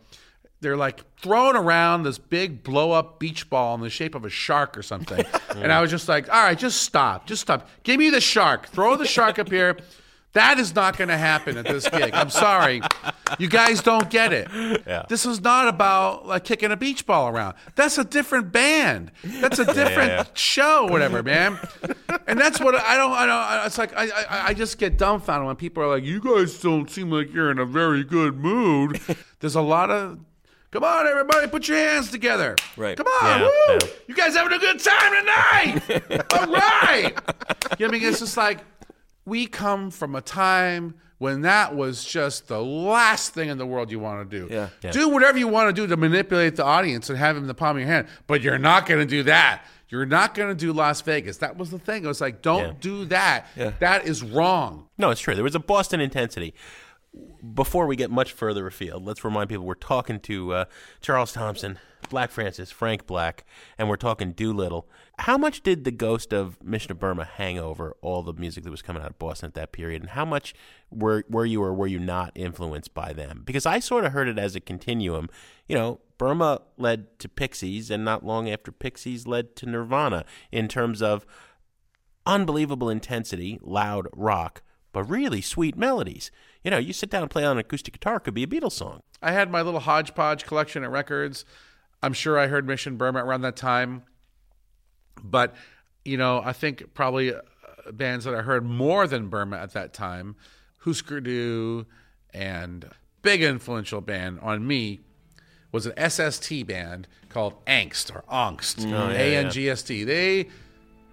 [0.61, 4.31] they're like throwing around this big blow up beach ball in the shape of a
[4.31, 5.25] shark or something.
[5.55, 7.27] and I was just like, all right, just stop.
[7.27, 7.69] Just stop.
[7.83, 8.69] Give me the shark.
[8.69, 9.77] Throw the shark up here.
[10.37, 12.11] That is not going to happen at this gig.
[12.13, 12.83] I'm sorry.
[13.39, 14.49] You guys don't get it.
[15.09, 17.55] This is not about like kicking a beach ball around.
[17.75, 19.13] That's a different band.
[19.25, 20.25] That's a different yeah.
[20.35, 21.59] show, whatever, man.
[22.27, 23.13] And that's what I don't.
[23.13, 23.67] I don't.
[23.67, 24.47] It's like I, I.
[24.49, 27.59] I just get dumbfounded when people are like, "You guys don't seem like you're in
[27.59, 29.01] a very good mood."
[29.41, 30.19] There's a lot of.
[30.71, 32.57] Come on, everybody, put your hands together.
[32.77, 32.97] Right.
[32.97, 33.79] Come on, Yeah, woo!
[33.83, 33.89] yeah.
[34.09, 36.25] You guys having a good time tonight?
[36.33, 37.05] All right.
[37.05, 38.03] You know what I mean?
[38.03, 38.59] It's just like
[39.25, 43.91] we come from a time when that was just the last thing in the world
[43.91, 44.53] you want to do.
[44.53, 44.69] Yeah.
[44.83, 44.91] Yeah.
[44.91, 47.55] Do whatever you want to do to manipulate the audience and have them in the
[47.55, 49.63] palm of your hand, but you're not going to do that.
[49.89, 51.39] You're not going to do Las Vegas.
[51.39, 52.05] That was the thing.
[52.05, 53.47] It was like, don't do that.
[53.57, 53.71] Yeah.
[53.79, 54.89] That is wrong.
[54.99, 55.35] No, it's true.
[55.37, 56.55] There was a Boston intensity.
[57.55, 60.65] Before we get much further afield, let's remind people we're talking to uh,
[61.01, 63.45] Charles Thompson, Black Francis, Frank Black,
[63.79, 64.89] and we're talking Doolittle.
[65.21, 68.71] How much did the ghost of Mission of Burma hang over all the music that
[68.71, 70.03] was coming out of Boston at that period?
[70.03, 70.55] And how much
[70.91, 73.43] were, were you or were you not influenced by them?
[73.45, 75.29] Because I sort of heard it as a continuum.
[75.69, 80.69] You know, Burma led to Pixies, and not long after Pixies led to Nirvana in
[80.69, 81.27] terms of
[82.25, 86.31] unbelievable intensity, loud rock, but really sweet melodies.
[86.63, 88.47] You know, you sit down and play on an acoustic guitar, it could be a
[88.47, 89.01] Beatles song.
[89.23, 91.45] I had my little hodgepodge collection of records.
[92.03, 94.03] I'm sure I heard Mission Burma around that time.
[95.23, 95.55] But,
[96.05, 97.41] you know, I think probably uh,
[97.93, 100.37] bands that I heard more than Burma at that time,
[100.79, 101.87] Husker Du,
[102.35, 102.91] and
[103.23, 105.01] big influential band on me
[105.73, 110.05] was an SST band called Angst or Angst, yeah, A N G S T.
[110.05, 110.49] They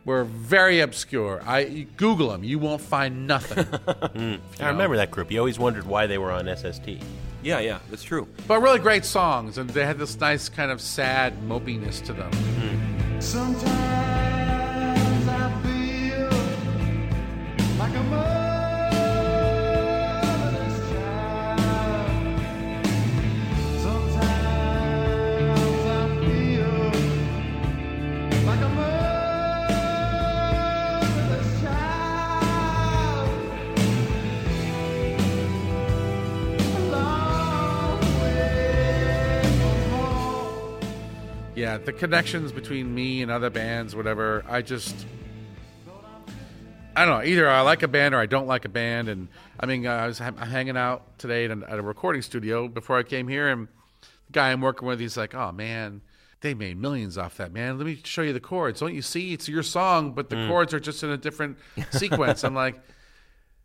[0.06, 1.42] were very obscure.
[1.46, 3.66] I Google them, you won't find nothing.
[4.60, 5.32] I remember that group.
[5.32, 6.90] You always wondered why they were on SST.
[7.42, 8.28] Yeah, yeah, that's true.
[8.48, 12.32] but really great songs, and they had this nice kind of sad mopiness to them.
[12.32, 13.20] Hmm.
[13.20, 14.33] Sometimes
[41.74, 44.46] Yeah, the connections between me and other bands, whatever.
[44.48, 45.08] I just,
[46.96, 47.26] I don't know.
[47.26, 49.10] Either I like a band or I don't like a band.
[49.10, 49.28] And
[49.60, 53.00] I mean, I was ha- hanging out today at, an, at a recording studio before
[53.00, 53.68] I came here, and
[54.28, 56.02] the guy I'm working with, he's like, "Oh man."
[56.42, 57.78] They made millions off that, man.
[57.78, 58.82] Let me show you the chords.
[58.82, 59.32] Don't you see?
[59.32, 60.50] It's your song, but the hmm.
[60.50, 61.58] chords are just in a different
[61.92, 62.44] sequence.
[62.44, 62.82] I'm like,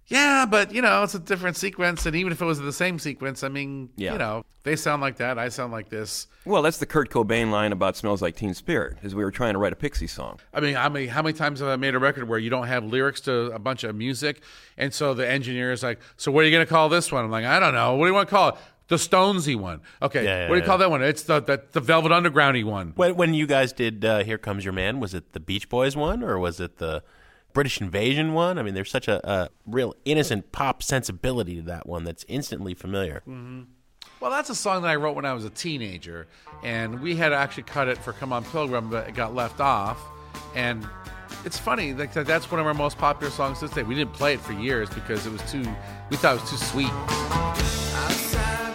[0.08, 2.98] Yeah, but you know, it's a different sequence, and even if it was the same
[2.98, 4.12] sequence, I mean, Yeah.
[4.12, 6.26] you know, they sound like that, I sound like this.
[6.46, 9.52] Well, that's the Kurt Cobain line about "Smells Like Teen Spirit," is we were trying
[9.52, 10.40] to write a Pixie song.
[10.54, 12.66] I mean, how many how many times have I made a record where you don't
[12.68, 14.40] have lyrics to a bunch of music,
[14.78, 17.24] and so the engineer is like, "So what are you going to call this one?"
[17.24, 17.94] I'm like, "I don't know.
[17.96, 18.54] What do you want to call it?"
[18.88, 19.82] The Stonesy one.
[20.00, 20.24] Okay.
[20.24, 20.66] Yeah, yeah, what do you yeah.
[20.66, 21.02] call that one?
[21.02, 22.94] It's the the, the Velvet Undergroundy one.
[22.96, 25.94] When, when you guys did uh, "Here Comes Your Man," was it the Beach Boys
[25.94, 27.02] one or was it the
[27.58, 28.56] British Invasion one?
[28.56, 32.72] I mean, there's such a, a real innocent pop sensibility to that one that's instantly
[32.72, 33.24] familiar.
[33.26, 33.62] Mm-hmm.
[34.20, 36.28] Well, that's a song that I wrote when I was a teenager,
[36.62, 39.98] and we had actually cut it for "Come On Pilgrim," but it got left off.
[40.54, 40.86] And
[41.44, 43.82] it's funny like that that's one of our most popular songs to this day.
[43.82, 45.66] We didn't play it for years because it was too.
[46.10, 46.92] We thought it was too sweet.
[46.92, 48.67] Outside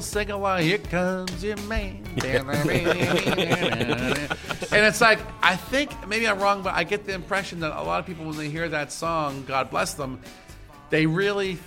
[0.00, 0.62] sing along.
[0.62, 2.02] Here comes your man.
[4.72, 7.82] and it's like I think maybe I'm wrong, but I get the impression that a
[7.82, 10.20] lot of people when they hear that song, God bless them,
[10.90, 11.58] they really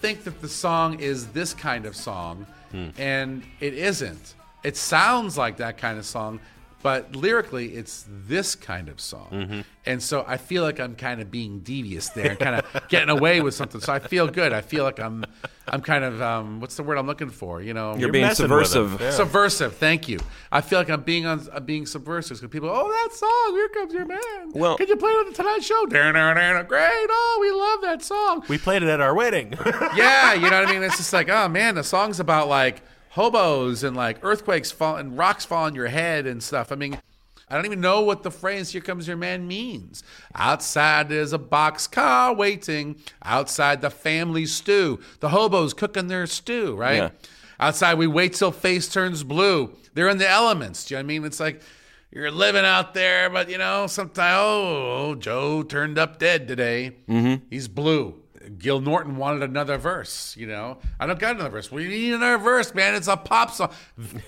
[0.00, 2.88] think that the song is this kind of song, hmm.
[2.98, 4.34] and it isn't.
[4.62, 6.40] It sounds like that kind of song,
[6.84, 9.64] but lyrically, it's this kind of song.
[9.86, 13.08] And so I feel like I'm kind of being devious there, and kind of getting
[13.08, 13.80] away with something.
[13.80, 14.52] So I feel good.
[14.52, 15.24] I feel like I'm,
[15.66, 17.62] I'm kind of um, what's the word I'm looking for?
[17.62, 19.00] You know, You're, being messing with subversive.
[19.00, 19.10] Yeah.
[19.12, 19.76] subversive.
[19.76, 20.18] Thank you.
[20.52, 23.68] I feel like I'm being on, I'm being subversive because people, oh, that song, here
[23.70, 24.52] comes your man.
[24.52, 25.86] Well- can you play it on the Tonight Show?
[26.68, 27.08] Great.
[27.08, 28.44] Oh, we love that song.
[28.46, 29.54] We played it at our wedding.
[29.96, 30.82] yeah, you know what I mean.
[30.82, 32.82] It's just like, oh man, the song's about like
[33.14, 36.70] hobos and like earthquakes fall and rocks fall on your head and stuff.
[36.70, 36.98] I mean.
[37.46, 40.02] I don't even know what the phrase "Here comes your man" means.
[40.34, 42.96] Outside there's a box car waiting.
[43.22, 44.98] Outside the family stew.
[45.20, 46.96] The hobos cooking their stew, right?
[46.96, 47.10] Yeah.
[47.60, 49.76] Outside we wait till face turns blue.
[49.92, 50.86] They're in the elements.
[50.86, 51.24] Do you know what I mean?
[51.26, 51.62] It's like
[52.10, 56.96] you're living out there, but you know, sometimes oh, Joe turned up dead today.
[57.08, 57.44] Mm-hmm.
[57.50, 58.23] He's blue.
[58.58, 60.78] Gil Norton wanted another verse, you know.
[61.00, 61.70] I don't got another verse.
[61.72, 62.94] We need another verse, man.
[62.94, 63.70] It's a pop song.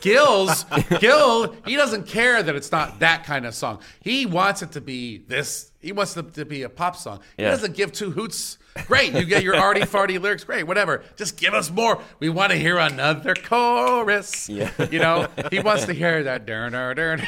[0.01, 0.65] Gil's
[1.01, 3.81] Gil, he doesn't care that it's not that kind of song.
[4.01, 5.71] He wants it to be this.
[5.81, 7.21] He wants it to be a pop song.
[7.37, 7.51] He Yeah.
[7.51, 8.59] doesn't give two hoots.
[8.87, 10.45] Great, you get your arty farty lyrics.
[10.45, 11.03] Great, whatever.
[11.17, 12.01] Just give us more.
[12.19, 14.49] We want to hear another chorus.
[14.49, 14.71] Yeah.
[14.91, 16.45] You know, he wants to hear that.
[16.47, 17.23] Darn, darn, darn.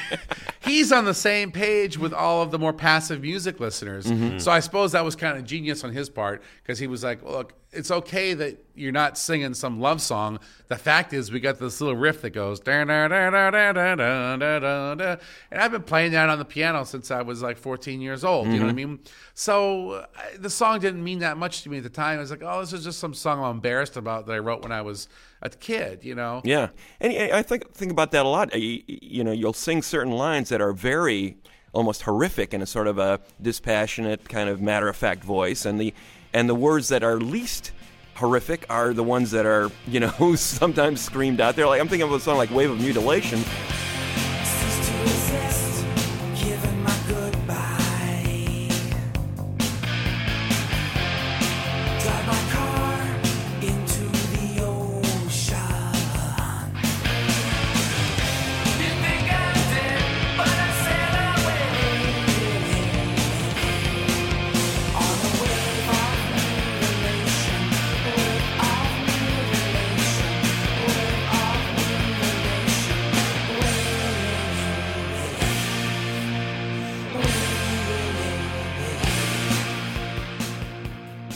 [0.69, 4.07] He's on the same page with all of the more passive music listeners.
[4.07, 4.39] Mm-hmm.
[4.39, 7.23] So I suppose that was kind of genius on his part because he was like,
[7.25, 10.39] look, it's okay that you're not singing some love song.
[10.69, 13.73] The fact is, we got this little riff that goes, "Da, da, da, da, da,
[13.73, 15.16] da, da, da, da, da."
[15.51, 18.47] and I've been playing that on the piano since I was like 14 years old.
[18.49, 18.77] You know what I Mm-hmm.
[18.93, 18.99] mean?
[19.35, 20.07] So uh,
[20.39, 22.16] the song didn't mean that much to me at the time.
[22.16, 24.62] I was like, oh, this is just some song I'm embarrassed about that I wrote
[24.62, 25.09] when I was
[25.43, 26.41] a kid, you know?
[26.45, 26.68] Yeah,
[27.01, 28.55] and I think think about that a lot.
[28.55, 31.36] You, you know, you'll sing certain lines that are very
[31.72, 35.80] almost horrific in a sort of a dispassionate kind of matter of fact voice, and
[35.80, 35.95] the
[36.32, 37.72] and the words that are least
[38.14, 41.66] horrific are the ones that are you know sometimes screamed out there.
[41.66, 43.43] Like I'm thinking of a song like "Wave of Mutilation."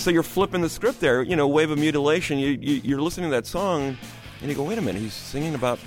[0.03, 1.23] So you're flipping the script there.
[1.23, 3.97] You know, "Wave of Mutilation." You, you you're listening to that song,
[4.41, 5.79] and you go, "Wait a minute, he's singing about."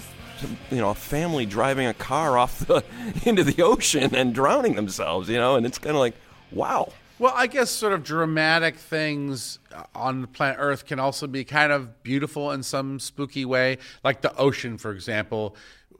[0.71, 2.83] You know, a family driving a car off the
[3.25, 5.27] into the ocean and drowning themselves.
[5.27, 6.15] You know, and it's kind of like,
[6.51, 6.93] wow.
[7.19, 9.59] Well, I guess sort of dramatic things
[9.93, 14.35] on planet Earth can also be kind of beautiful in some spooky way, like the
[14.35, 15.55] ocean, for example.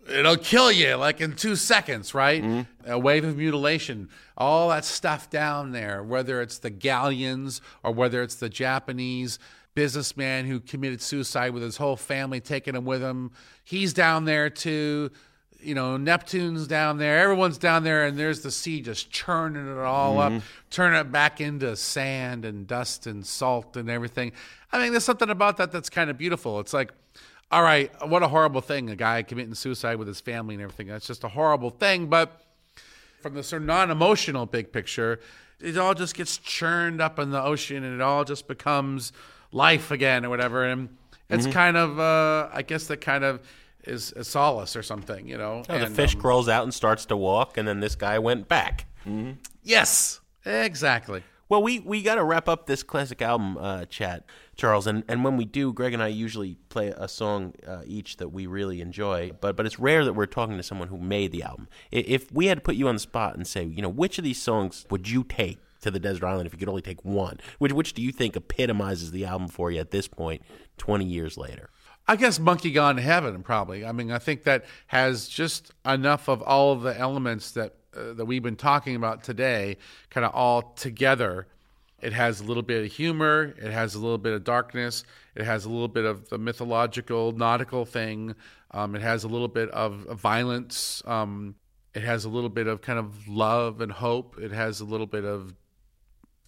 [0.10, 2.43] It'll kill you like in two seconds, right?
[2.43, 2.91] Mm-hmm.
[2.91, 8.22] A wave of mutilation, all that stuff down there, whether it's the galleons or whether
[8.22, 9.39] it's the Japanese
[9.74, 13.32] businessman who committed suicide with his whole family, taking him with him.
[13.64, 15.12] He's down there too.
[15.60, 17.20] You know, Neptune's down there.
[17.20, 20.45] Everyone's down there, and there's the sea just churning it all up, mm-hmm.
[20.70, 24.32] turning it back into sand and dust and salt and everything.
[24.72, 26.60] I mean, there's something about that that's kind of beautiful.
[26.60, 26.91] It's like,
[27.52, 30.88] all right, what a horrible thing, a guy committing suicide with his family and everything.
[30.88, 32.08] That's just a horrible thing.
[32.08, 32.41] But
[33.22, 35.20] from the sort of non emotional big picture,
[35.60, 39.12] it all just gets churned up in the ocean and it all just becomes
[39.52, 40.64] life again or whatever.
[40.66, 40.89] And
[41.30, 43.41] it's kind of, uh, I guess, that kind of
[43.84, 45.64] is a solace or something, you know?
[45.70, 48.48] Oh, the fish um, crawls out and starts to walk, and then this guy went
[48.48, 48.86] back.
[49.64, 51.24] Yes, exactly.
[51.48, 54.26] Well, we, we got to wrap up this classic album uh, chat,
[54.56, 54.88] Charles.
[54.88, 58.30] And, and when we do, Greg and I usually play a song uh, each that
[58.30, 59.32] we really enjoy.
[59.41, 61.68] But but it's rare that we're talking to someone who made the album.
[61.91, 64.24] If we had to put you on the spot and say, you know, which of
[64.24, 67.39] these songs would you take to the desert island if you could only take one?
[67.60, 70.41] Which which do you think epitomizes the album for you at this point,
[70.78, 71.70] twenty years later?
[72.08, 73.84] I guess Monkey Gone to Heaven, probably.
[73.84, 78.14] I mean, I think that has just enough of all of the elements that uh,
[78.14, 79.78] that we've been talking about today,
[80.10, 81.47] kind of all together.
[82.02, 83.54] It has a little bit of humor.
[83.58, 85.04] It has a little bit of darkness.
[85.36, 88.36] It has a little bit of the mythological, nautical thing.
[88.72, 91.02] Um, it has a little bit of, violence.
[91.06, 91.56] Um,
[91.93, 94.38] it has a little bit of kind of love and hope.
[94.39, 95.56] It has a little bit of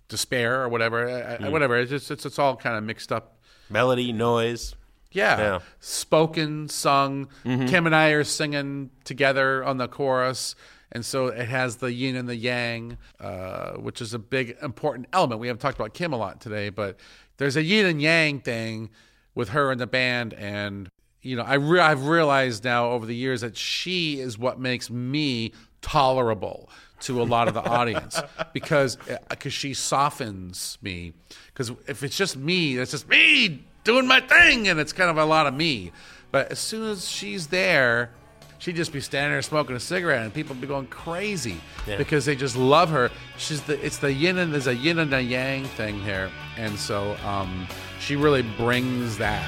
[0.10, 1.08] despair or whatever.
[1.42, 1.78] I- Whatever.
[1.78, 3.40] It's just it's, it's all kind of mixed up
[3.70, 4.76] Melody, noise.
[5.12, 5.38] yeah.
[5.40, 5.60] Yeah.
[5.80, 7.28] Spoken, sung.
[7.44, 10.56] Kim and I are singing together on the chorus.
[10.92, 15.08] And so it has the yin and the yang, uh, which is a big, important
[15.14, 15.42] element.
[15.42, 16.98] We haven't talked about Kim a lot today, but
[17.38, 18.90] there's a yin and yang thing
[19.36, 20.34] with her in the band.
[20.34, 20.90] And,
[21.22, 24.90] you know, I re- I've realized now over the years that she is what makes
[24.90, 26.70] me tolerable
[27.00, 28.20] to a lot of the audience
[28.54, 28.98] because
[29.30, 31.14] because she softens me.
[31.48, 35.18] Because if it's just me, it's just me doing my thing, and it's kind of
[35.18, 35.92] a lot of me.
[36.32, 38.12] But as soon as she's there,
[38.60, 41.58] she'd just be standing there smoking a cigarette, and people would be going crazy
[41.98, 43.12] because they just love her.
[43.38, 46.78] She's the it's the yin and there's a yin and a yang thing here, and
[46.78, 47.68] so um,
[48.00, 49.44] she really brings that.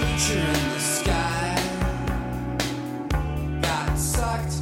[0.00, 1.56] creature in the sky
[3.62, 4.59] got sucked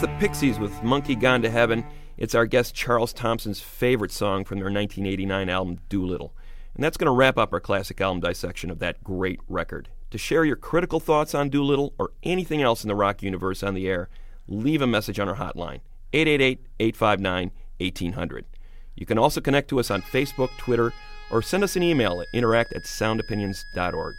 [0.00, 1.84] The Pixies with Monkey Gone to Heaven.
[2.16, 6.32] It's our guest Charles Thompson's favorite song from their 1989 album Doolittle.
[6.74, 9.90] And that's going to wrap up our classic album dissection of that great record.
[10.12, 13.74] To share your critical thoughts on Doolittle or anything else in the rock universe on
[13.74, 14.08] the air,
[14.48, 15.80] leave a message on our hotline
[16.14, 18.46] 888 859 1800.
[18.94, 20.94] You can also connect to us on Facebook, Twitter,
[21.30, 24.14] or send us an email at interact at soundopinions.org.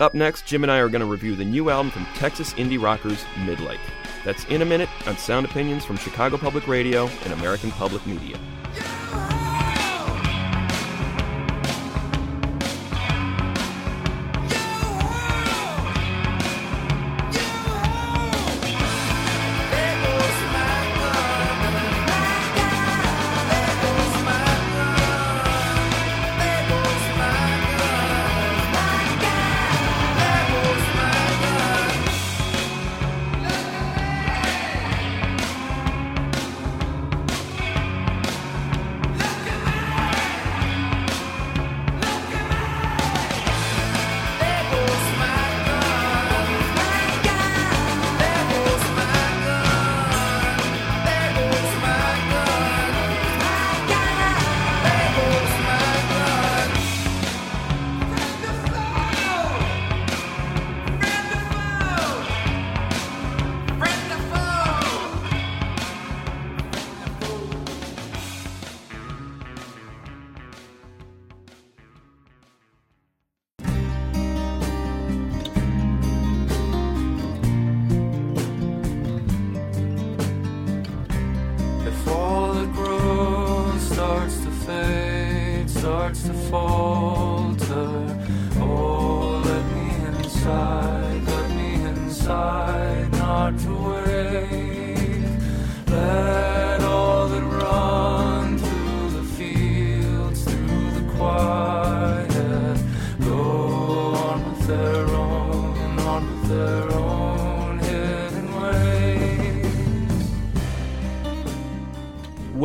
[0.00, 2.82] Up next, Jim and I are going to review the new album from Texas indie
[2.82, 3.78] rockers Midlake.
[4.24, 8.38] That's in a minute on Sound Opinions from Chicago Public Radio and American Public Media.
[8.74, 9.41] Yeah.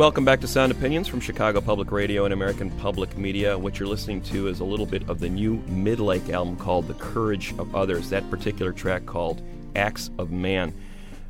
[0.08, 3.58] Welcome back to Sound Opinions from Chicago Public Radio and American Public Media.
[3.58, 6.94] What you're listening to is a little bit of the new Midlake album called The
[6.94, 9.42] Courage of Others, that particular track called
[9.76, 10.72] Acts of Man.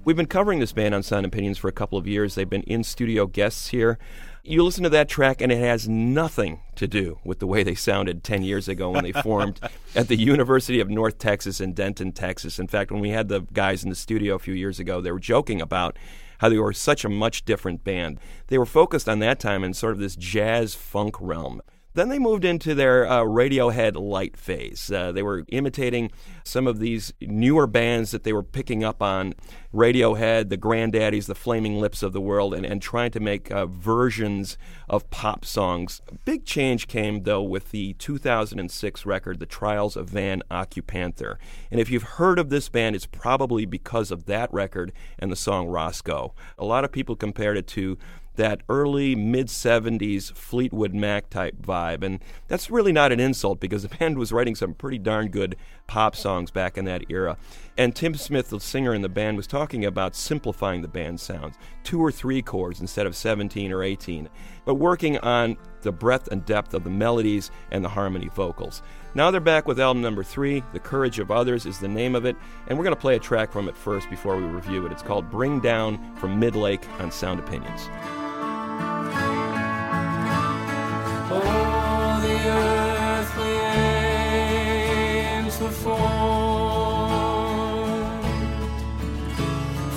[0.05, 2.37] We've been covering this band on Sound Opinions for a couple of years.
[2.37, 3.99] They've been in studio guests here.
[4.45, 7.75] You listen to that track, and it has nothing to do with the way they
[7.75, 9.59] sounded 10 years ago when they formed
[9.97, 12.61] at the University of North Texas in Denton, Texas.
[12.61, 15.11] In fact, when we had the guys in the studio a few years ago, they
[15.11, 15.97] were joking about
[16.39, 18.19] how they were such a much different band.
[18.49, 21.61] They were focused on that time in sort of this jazz funk realm.
[21.99, 24.89] Then they moved into their uh, Radiohead light phase.
[24.89, 26.13] Uh, they were imitating
[26.45, 29.35] some of these newer bands that they were picking up on
[29.75, 33.67] Radiohead, the Granddaddies, the Flaming Lips of the world, and, and trying to make uh,
[33.67, 34.57] versions
[34.89, 36.01] of pop songs.
[36.07, 41.37] A big change came, though, with the 2006 record, The Trials of Van Occupanther.
[41.69, 45.37] And if you've heard of this band, it's probably because of that record and the
[45.37, 46.33] song Roscoe.
[46.59, 47.99] A lot of people compared it to
[48.39, 52.05] that early mid 70s Fleetwood Mac type vibe.
[52.05, 55.57] And that's really not an insult because the band was writing some pretty darn good
[55.89, 57.37] pop songs back in that era.
[57.77, 61.57] And Tim Smith, the singer in the band, was talking about simplifying the band's sounds
[61.83, 64.29] two or three chords instead of 17 or 18,
[64.65, 68.83] but working on the breadth and depth of the melodies and the harmony vocals.
[69.15, 70.63] Now they're back with album number three.
[70.73, 72.37] The Courage of Others is the name of it,
[72.67, 74.93] and we're going to play a track from it first before we review it.
[74.93, 77.89] It's called Bring Down from Midlake on Sound Opinions.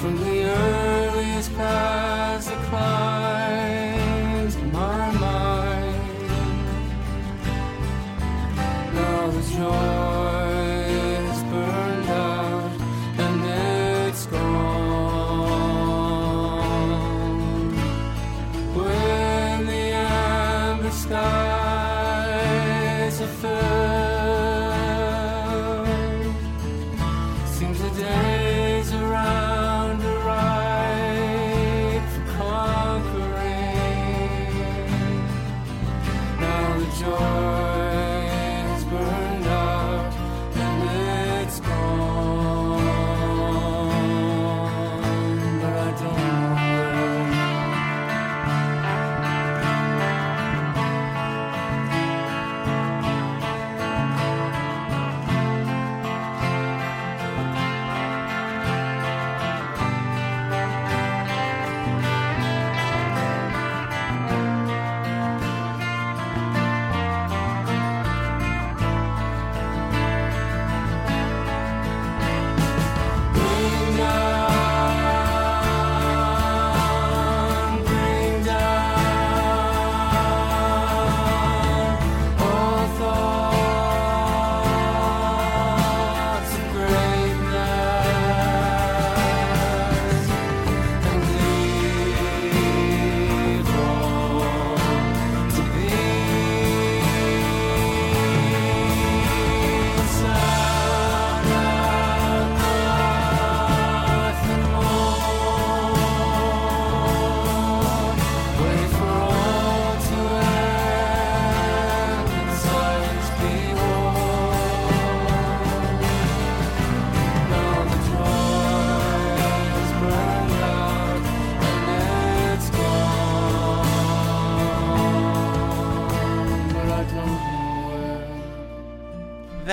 [0.02, 3.11] From the earliest paths that climbed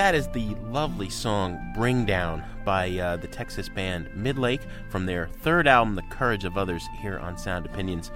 [0.09, 5.27] That is the lovely song Bring Down by uh, the Texas band Midlake from their
[5.27, 8.09] third album, The Courage of Others, here on Sound Opinions.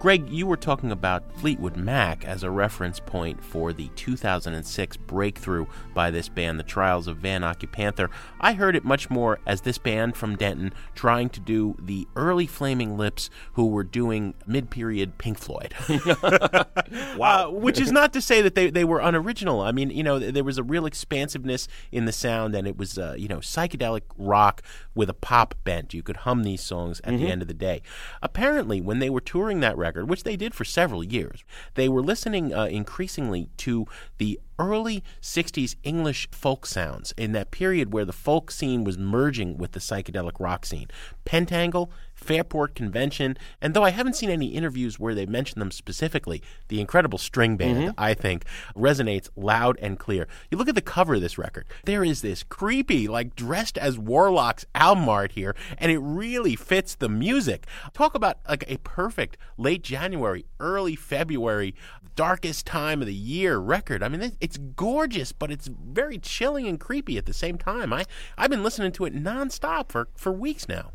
[0.00, 5.66] Greg, you were talking about Fleetwood Mac as a reference point for the 2006 breakthrough
[5.92, 8.08] by this band, The Trials of Van Occupanther.
[8.40, 12.46] I heard it much more as this band from Denton trying to do the early
[12.46, 15.74] Flaming Lips who were doing mid period Pink Floyd.
[17.18, 17.50] wow.
[17.50, 19.60] which is not to say that they, they were unoriginal.
[19.60, 22.96] I mean, you know, there was a real expansiveness in the sound, and it was,
[22.96, 24.62] uh, you know, psychedelic rock
[24.94, 25.92] with a pop bent.
[25.92, 27.82] You could hum these songs at the end of the day.
[28.22, 31.88] Apparently, when they were touring that record, record, which they did for several years, they
[31.88, 33.86] were listening uh, increasingly to
[34.18, 39.56] the early 60s English folk sounds in that period where the folk scene was merging
[39.56, 40.86] with the psychedelic rock scene.
[41.24, 46.42] Pentangle, Fairport Convention, and though I haven't seen any interviews where they mention them specifically,
[46.68, 47.90] the incredible string band, mm-hmm.
[47.96, 48.44] I think,
[48.76, 50.28] resonates loud and clear.
[50.50, 53.98] You look at the cover of this record, there is this creepy, like dressed as
[53.98, 57.66] warlocks album art here, and it really fits the music.
[57.94, 61.74] Talk about like a perfect late January, early February,
[62.16, 64.02] darkest time of the year record.
[64.02, 67.92] I mean, it- it's gorgeous, but it's very chilling and creepy at the same time.
[67.92, 68.04] I,
[68.36, 70.90] I've been listening to it nonstop for, for weeks now.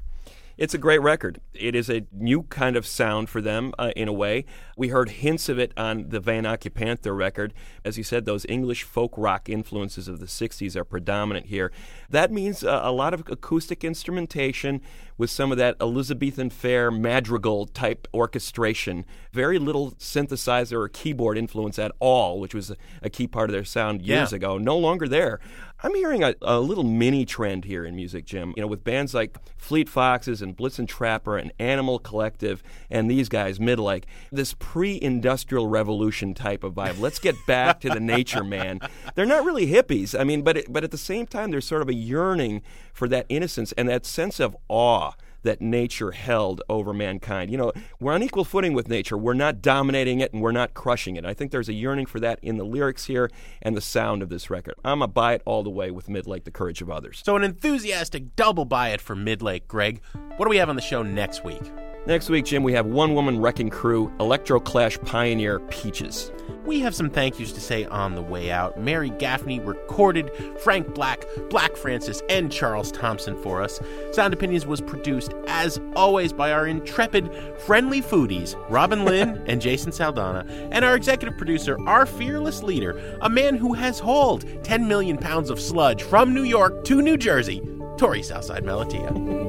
[0.58, 1.42] It's a great record.
[1.54, 4.46] It is a new kind of sound for them uh, in a way.
[4.78, 7.54] We heard hints of it on the Van Occupanther record.
[7.84, 11.72] As you said, those English folk rock influences of the 60s are predominant here.
[12.10, 14.82] That means uh, a lot of acoustic instrumentation
[15.18, 19.06] with some of that Elizabethan fair madrigal type orchestration.
[19.34, 23.64] Very little synthesizer or keyboard influence at all, which was a, key part of their
[23.66, 24.36] sound years Yeah.
[24.38, 24.58] ago.
[24.58, 25.40] No longer there.
[25.86, 28.56] I'm hearing a, a little mini trend here in music, Jim.
[28.58, 33.30] You know, with bands like Fleet Foxes and Blitzen Trapper and Animal Collective and these
[33.30, 37.00] guys, Midlake, this pre-industrial revolution type of vibe.
[37.00, 38.80] Let's get back to the nature, man.
[39.14, 40.20] They're not really hippies.
[40.20, 43.08] I mean, but it, but at the same time, there's sort of a yearning for
[43.10, 45.12] that innocence and that sense of awe
[45.46, 47.50] that nature held over mankind.
[47.50, 49.18] You know, we're on equal footing with nature.
[49.18, 51.26] We're not dominating it and we're not crushing it.
[51.26, 53.30] I think there's a yearning for that in the lyrics here
[53.62, 54.76] and the sound of this record.
[54.84, 57.22] I'm a buy it all the way with Midlake, The Courage of Others.
[57.24, 60.02] So, an enthusiastic double buy it for Midlake, Greg.
[60.38, 61.62] What do we have on the show next week?
[62.06, 66.32] Next week, Jim, we have one woman wrecking crew, Electro Clash pioneer Peaches.
[66.66, 68.80] We have some thank yous to say on the way out.
[68.80, 73.80] Mary Gaffney recorded Frank Black, Black Francis, and Charles Thompson for us.
[74.12, 79.92] Sound Opinions was produced, as always, by our intrepid, friendly foodies, Robin Linn and Jason
[79.92, 85.18] Saldanha, and our executive producer, our fearless leader, a man who has hauled 10 million
[85.18, 87.62] pounds of sludge from New York to New Jersey,
[87.98, 89.44] Torey Southside Malatia.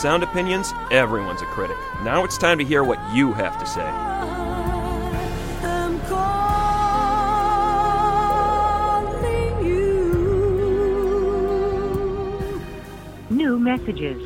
[0.00, 1.76] Sound Opinions, everyone's a critic.
[2.02, 3.84] Now it's time to hear what you have to say.
[5.62, 6.46] I'm calling
[9.66, 10.00] you.
[13.28, 14.22] New messages.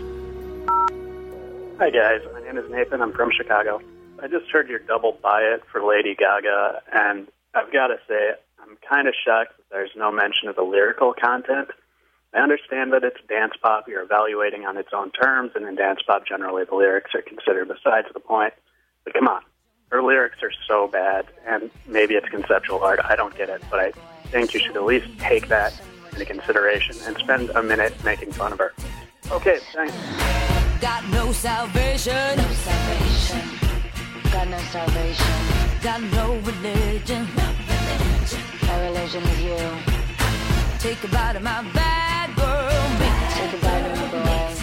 [1.80, 3.02] Hi guys, my name is Nathan.
[3.02, 3.80] I'm from Chicago.
[4.22, 8.34] I just heard your double buy it for Lady Gaga, and I've got to say,
[8.62, 11.72] I'm kind of shocked that there's no mention of the lyrical content.
[12.34, 16.00] I understand that it's dance pop, you're evaluating on its own terms, and in dance
[16.04, 18.52] pop, generally the lyrics are considered besides the point.
[19.04, 19.42] But come on,
[19.92, 23.78] her lyrics are so bad, and maybe it's conceptual art, I don't get it, but
[23.78, 23.92] I
[24.30, 25.80] think you should at least take that
[26.12, 28.72] into consideration and spend a minute making fun of her.
[29.30, 29.94] Okay, thanks.
[30.80, 32.36] Got no salvation.
[32.36, 33.40] No salvation.
[34.32, 35.26] Got no salvation.
[35.82, 37.28] Got no religion.
[37.36, 38.40] No religion.
[38.62, 40.78] My religion is you.
[40.80, 42.03] Take a bite of my bad
[42.36, 43.16] girl meat.
[43.30, 44.58] Take a bite of my balls.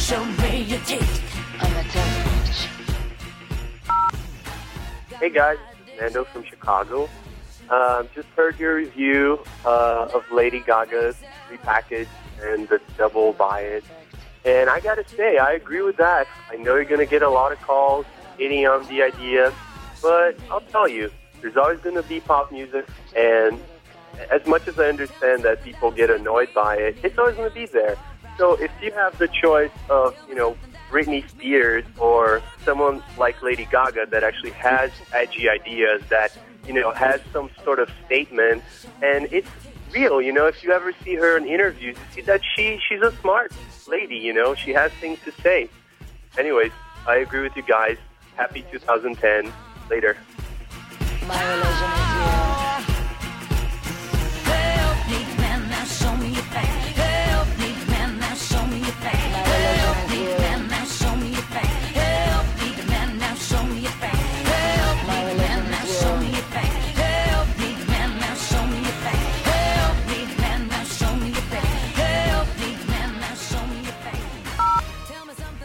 [0.00, 1.22] Show me your teeth.
[1.60, 2.68] I'm a touch.
[5.20, 7.08] Hey guys, this is Nando from Chicago.
[7.68, 11.16] Um, just heard your review uh, of Lady Gaga's
[11.50, 12.08] repackaged
[12.42, 13.84] and the double buy it.
[14.44, 16.26] And I gotta say, I agree with that.
[16.50, 18.06] I know you're gonna get a lot of calls
[18.38, 19.52] hitting on the idea,
[20.02, 21.10] but I'll tell you,
[21.42, 22.86] there's always gonna be pop music,
[23.16, 23.60] and
[24.30, 27.66] as much as I understand that people get annoyed by it, it's always gonna be
[27.66, 27.96] there.
[28.38, 30.56] So if you have the choice of, you know,
[30.90, 36.90] Britney Spears or someone like Lady Gaga that actually has edgy ideas that, you know,
[36.92, 38.62] has some sort of statement
[39.02, 39.48] and it's
[39.92, 43.02] real, you know, if you ever see her in interviews, you see that she she's
[43.02, 43.52] a smart
[43.88, 45.68] lady, you know, she has things to say.
[46.38, 46.72] Anyways,
[47.06, 47.96] I agree with you guys.
[48.36, 49.52] Happy 2010.
[49.90, 50.16] Later.
[51.26, 52.09] My religion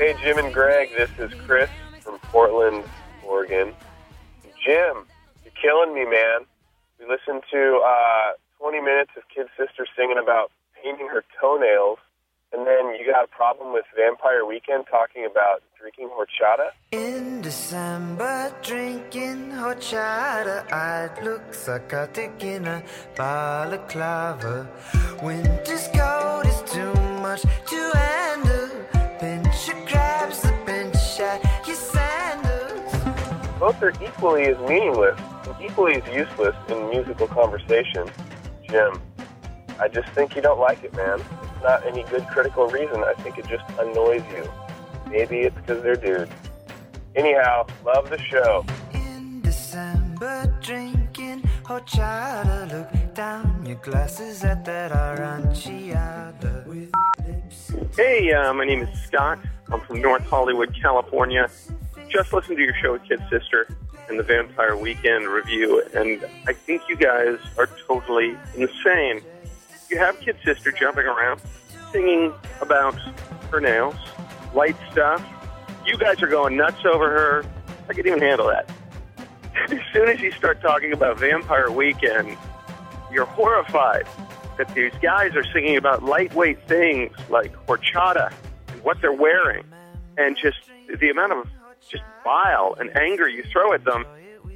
[0.06, 1.68] Hey, Jim and Greg, this is Chris
[2.02, 2.84] from Portland,
[3.26, 3.74] Oregon.
[4.64, 5.08] Jim,
[5.44, 6.46] you're killing me, man.
[7.00, 11.98] We listened to uh, 20 minutes of Kid Sister singing about painting her toenails,
[12.54, 16.70] and then you got a problem with Vampire Weekend talking about drinking horchata?
[16.92, 22.84] In December, drinking horchata, I'd look psychotic in a
[23.16, 24.70] balaclava.
[25.24, 26.94] Winter's cold is too
[27.24, 28.85] much to handle.
[33.66, 38.08] Both are equally as meaningless and equally as useless in musical conversation.
[38.70, 39.02] Jim,
[39.80, 41.20] I just think you don't like it, man.
[41.20, 43.04] It's not any good critical reason.
[43.04, 44.48] I think it just annoys you.
[45.10, 46.32] Maybe it's because they're dudes.
[47.16, 48.64] Anyhow, love the show.
[48.94, 56.68] In December, drinking horchata, look down your glasses at that aranciata.
[56.68, 56.92] With
[57.26, 59.40] lips Hey, uh, my name is Scott.
[59.72, 61.50] I'm from North Hollywood, California.
[62.10, 63.68] Just listened to your show Kid Sister
[64.10, 69.22] and the Vampire Weekend review, and I think you guys are totally insane.
[69.90, 71.42] You have Kid Sister jumping around,
[71.92, 72.96] singing about
[73.52, 73.96] her nails,
[74.54, 75.26] light stuff.
[75.86, 77.46] You guys are going nuts over her.
[77.90, 78.70] I can even handle that.
[79.72, 82.38] as soon as you start talking about Vampire Weekend,
[83.12, 84.08] you're horrified
[84.58, 88.32] that these guys are singing about lightweight things like horchata
[88.86, 89.64] what they're wearing,
[90.18, 90.58] and just
[91.00, 91.48] the amount of
[91.90, 94.06] just bile and anger you throw at them.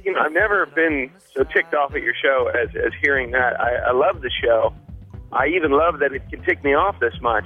[0.04, 3.60] You know, I've never been so ticked off at your show as as hearing that.
[3.60, 4.72] I, I love the show.
[5.32, 7.44] I even love that it can tick me off this much.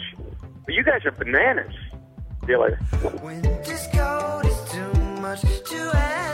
[0.64, 1.74] But you guys are bananas.
[5.36, 6.33] See.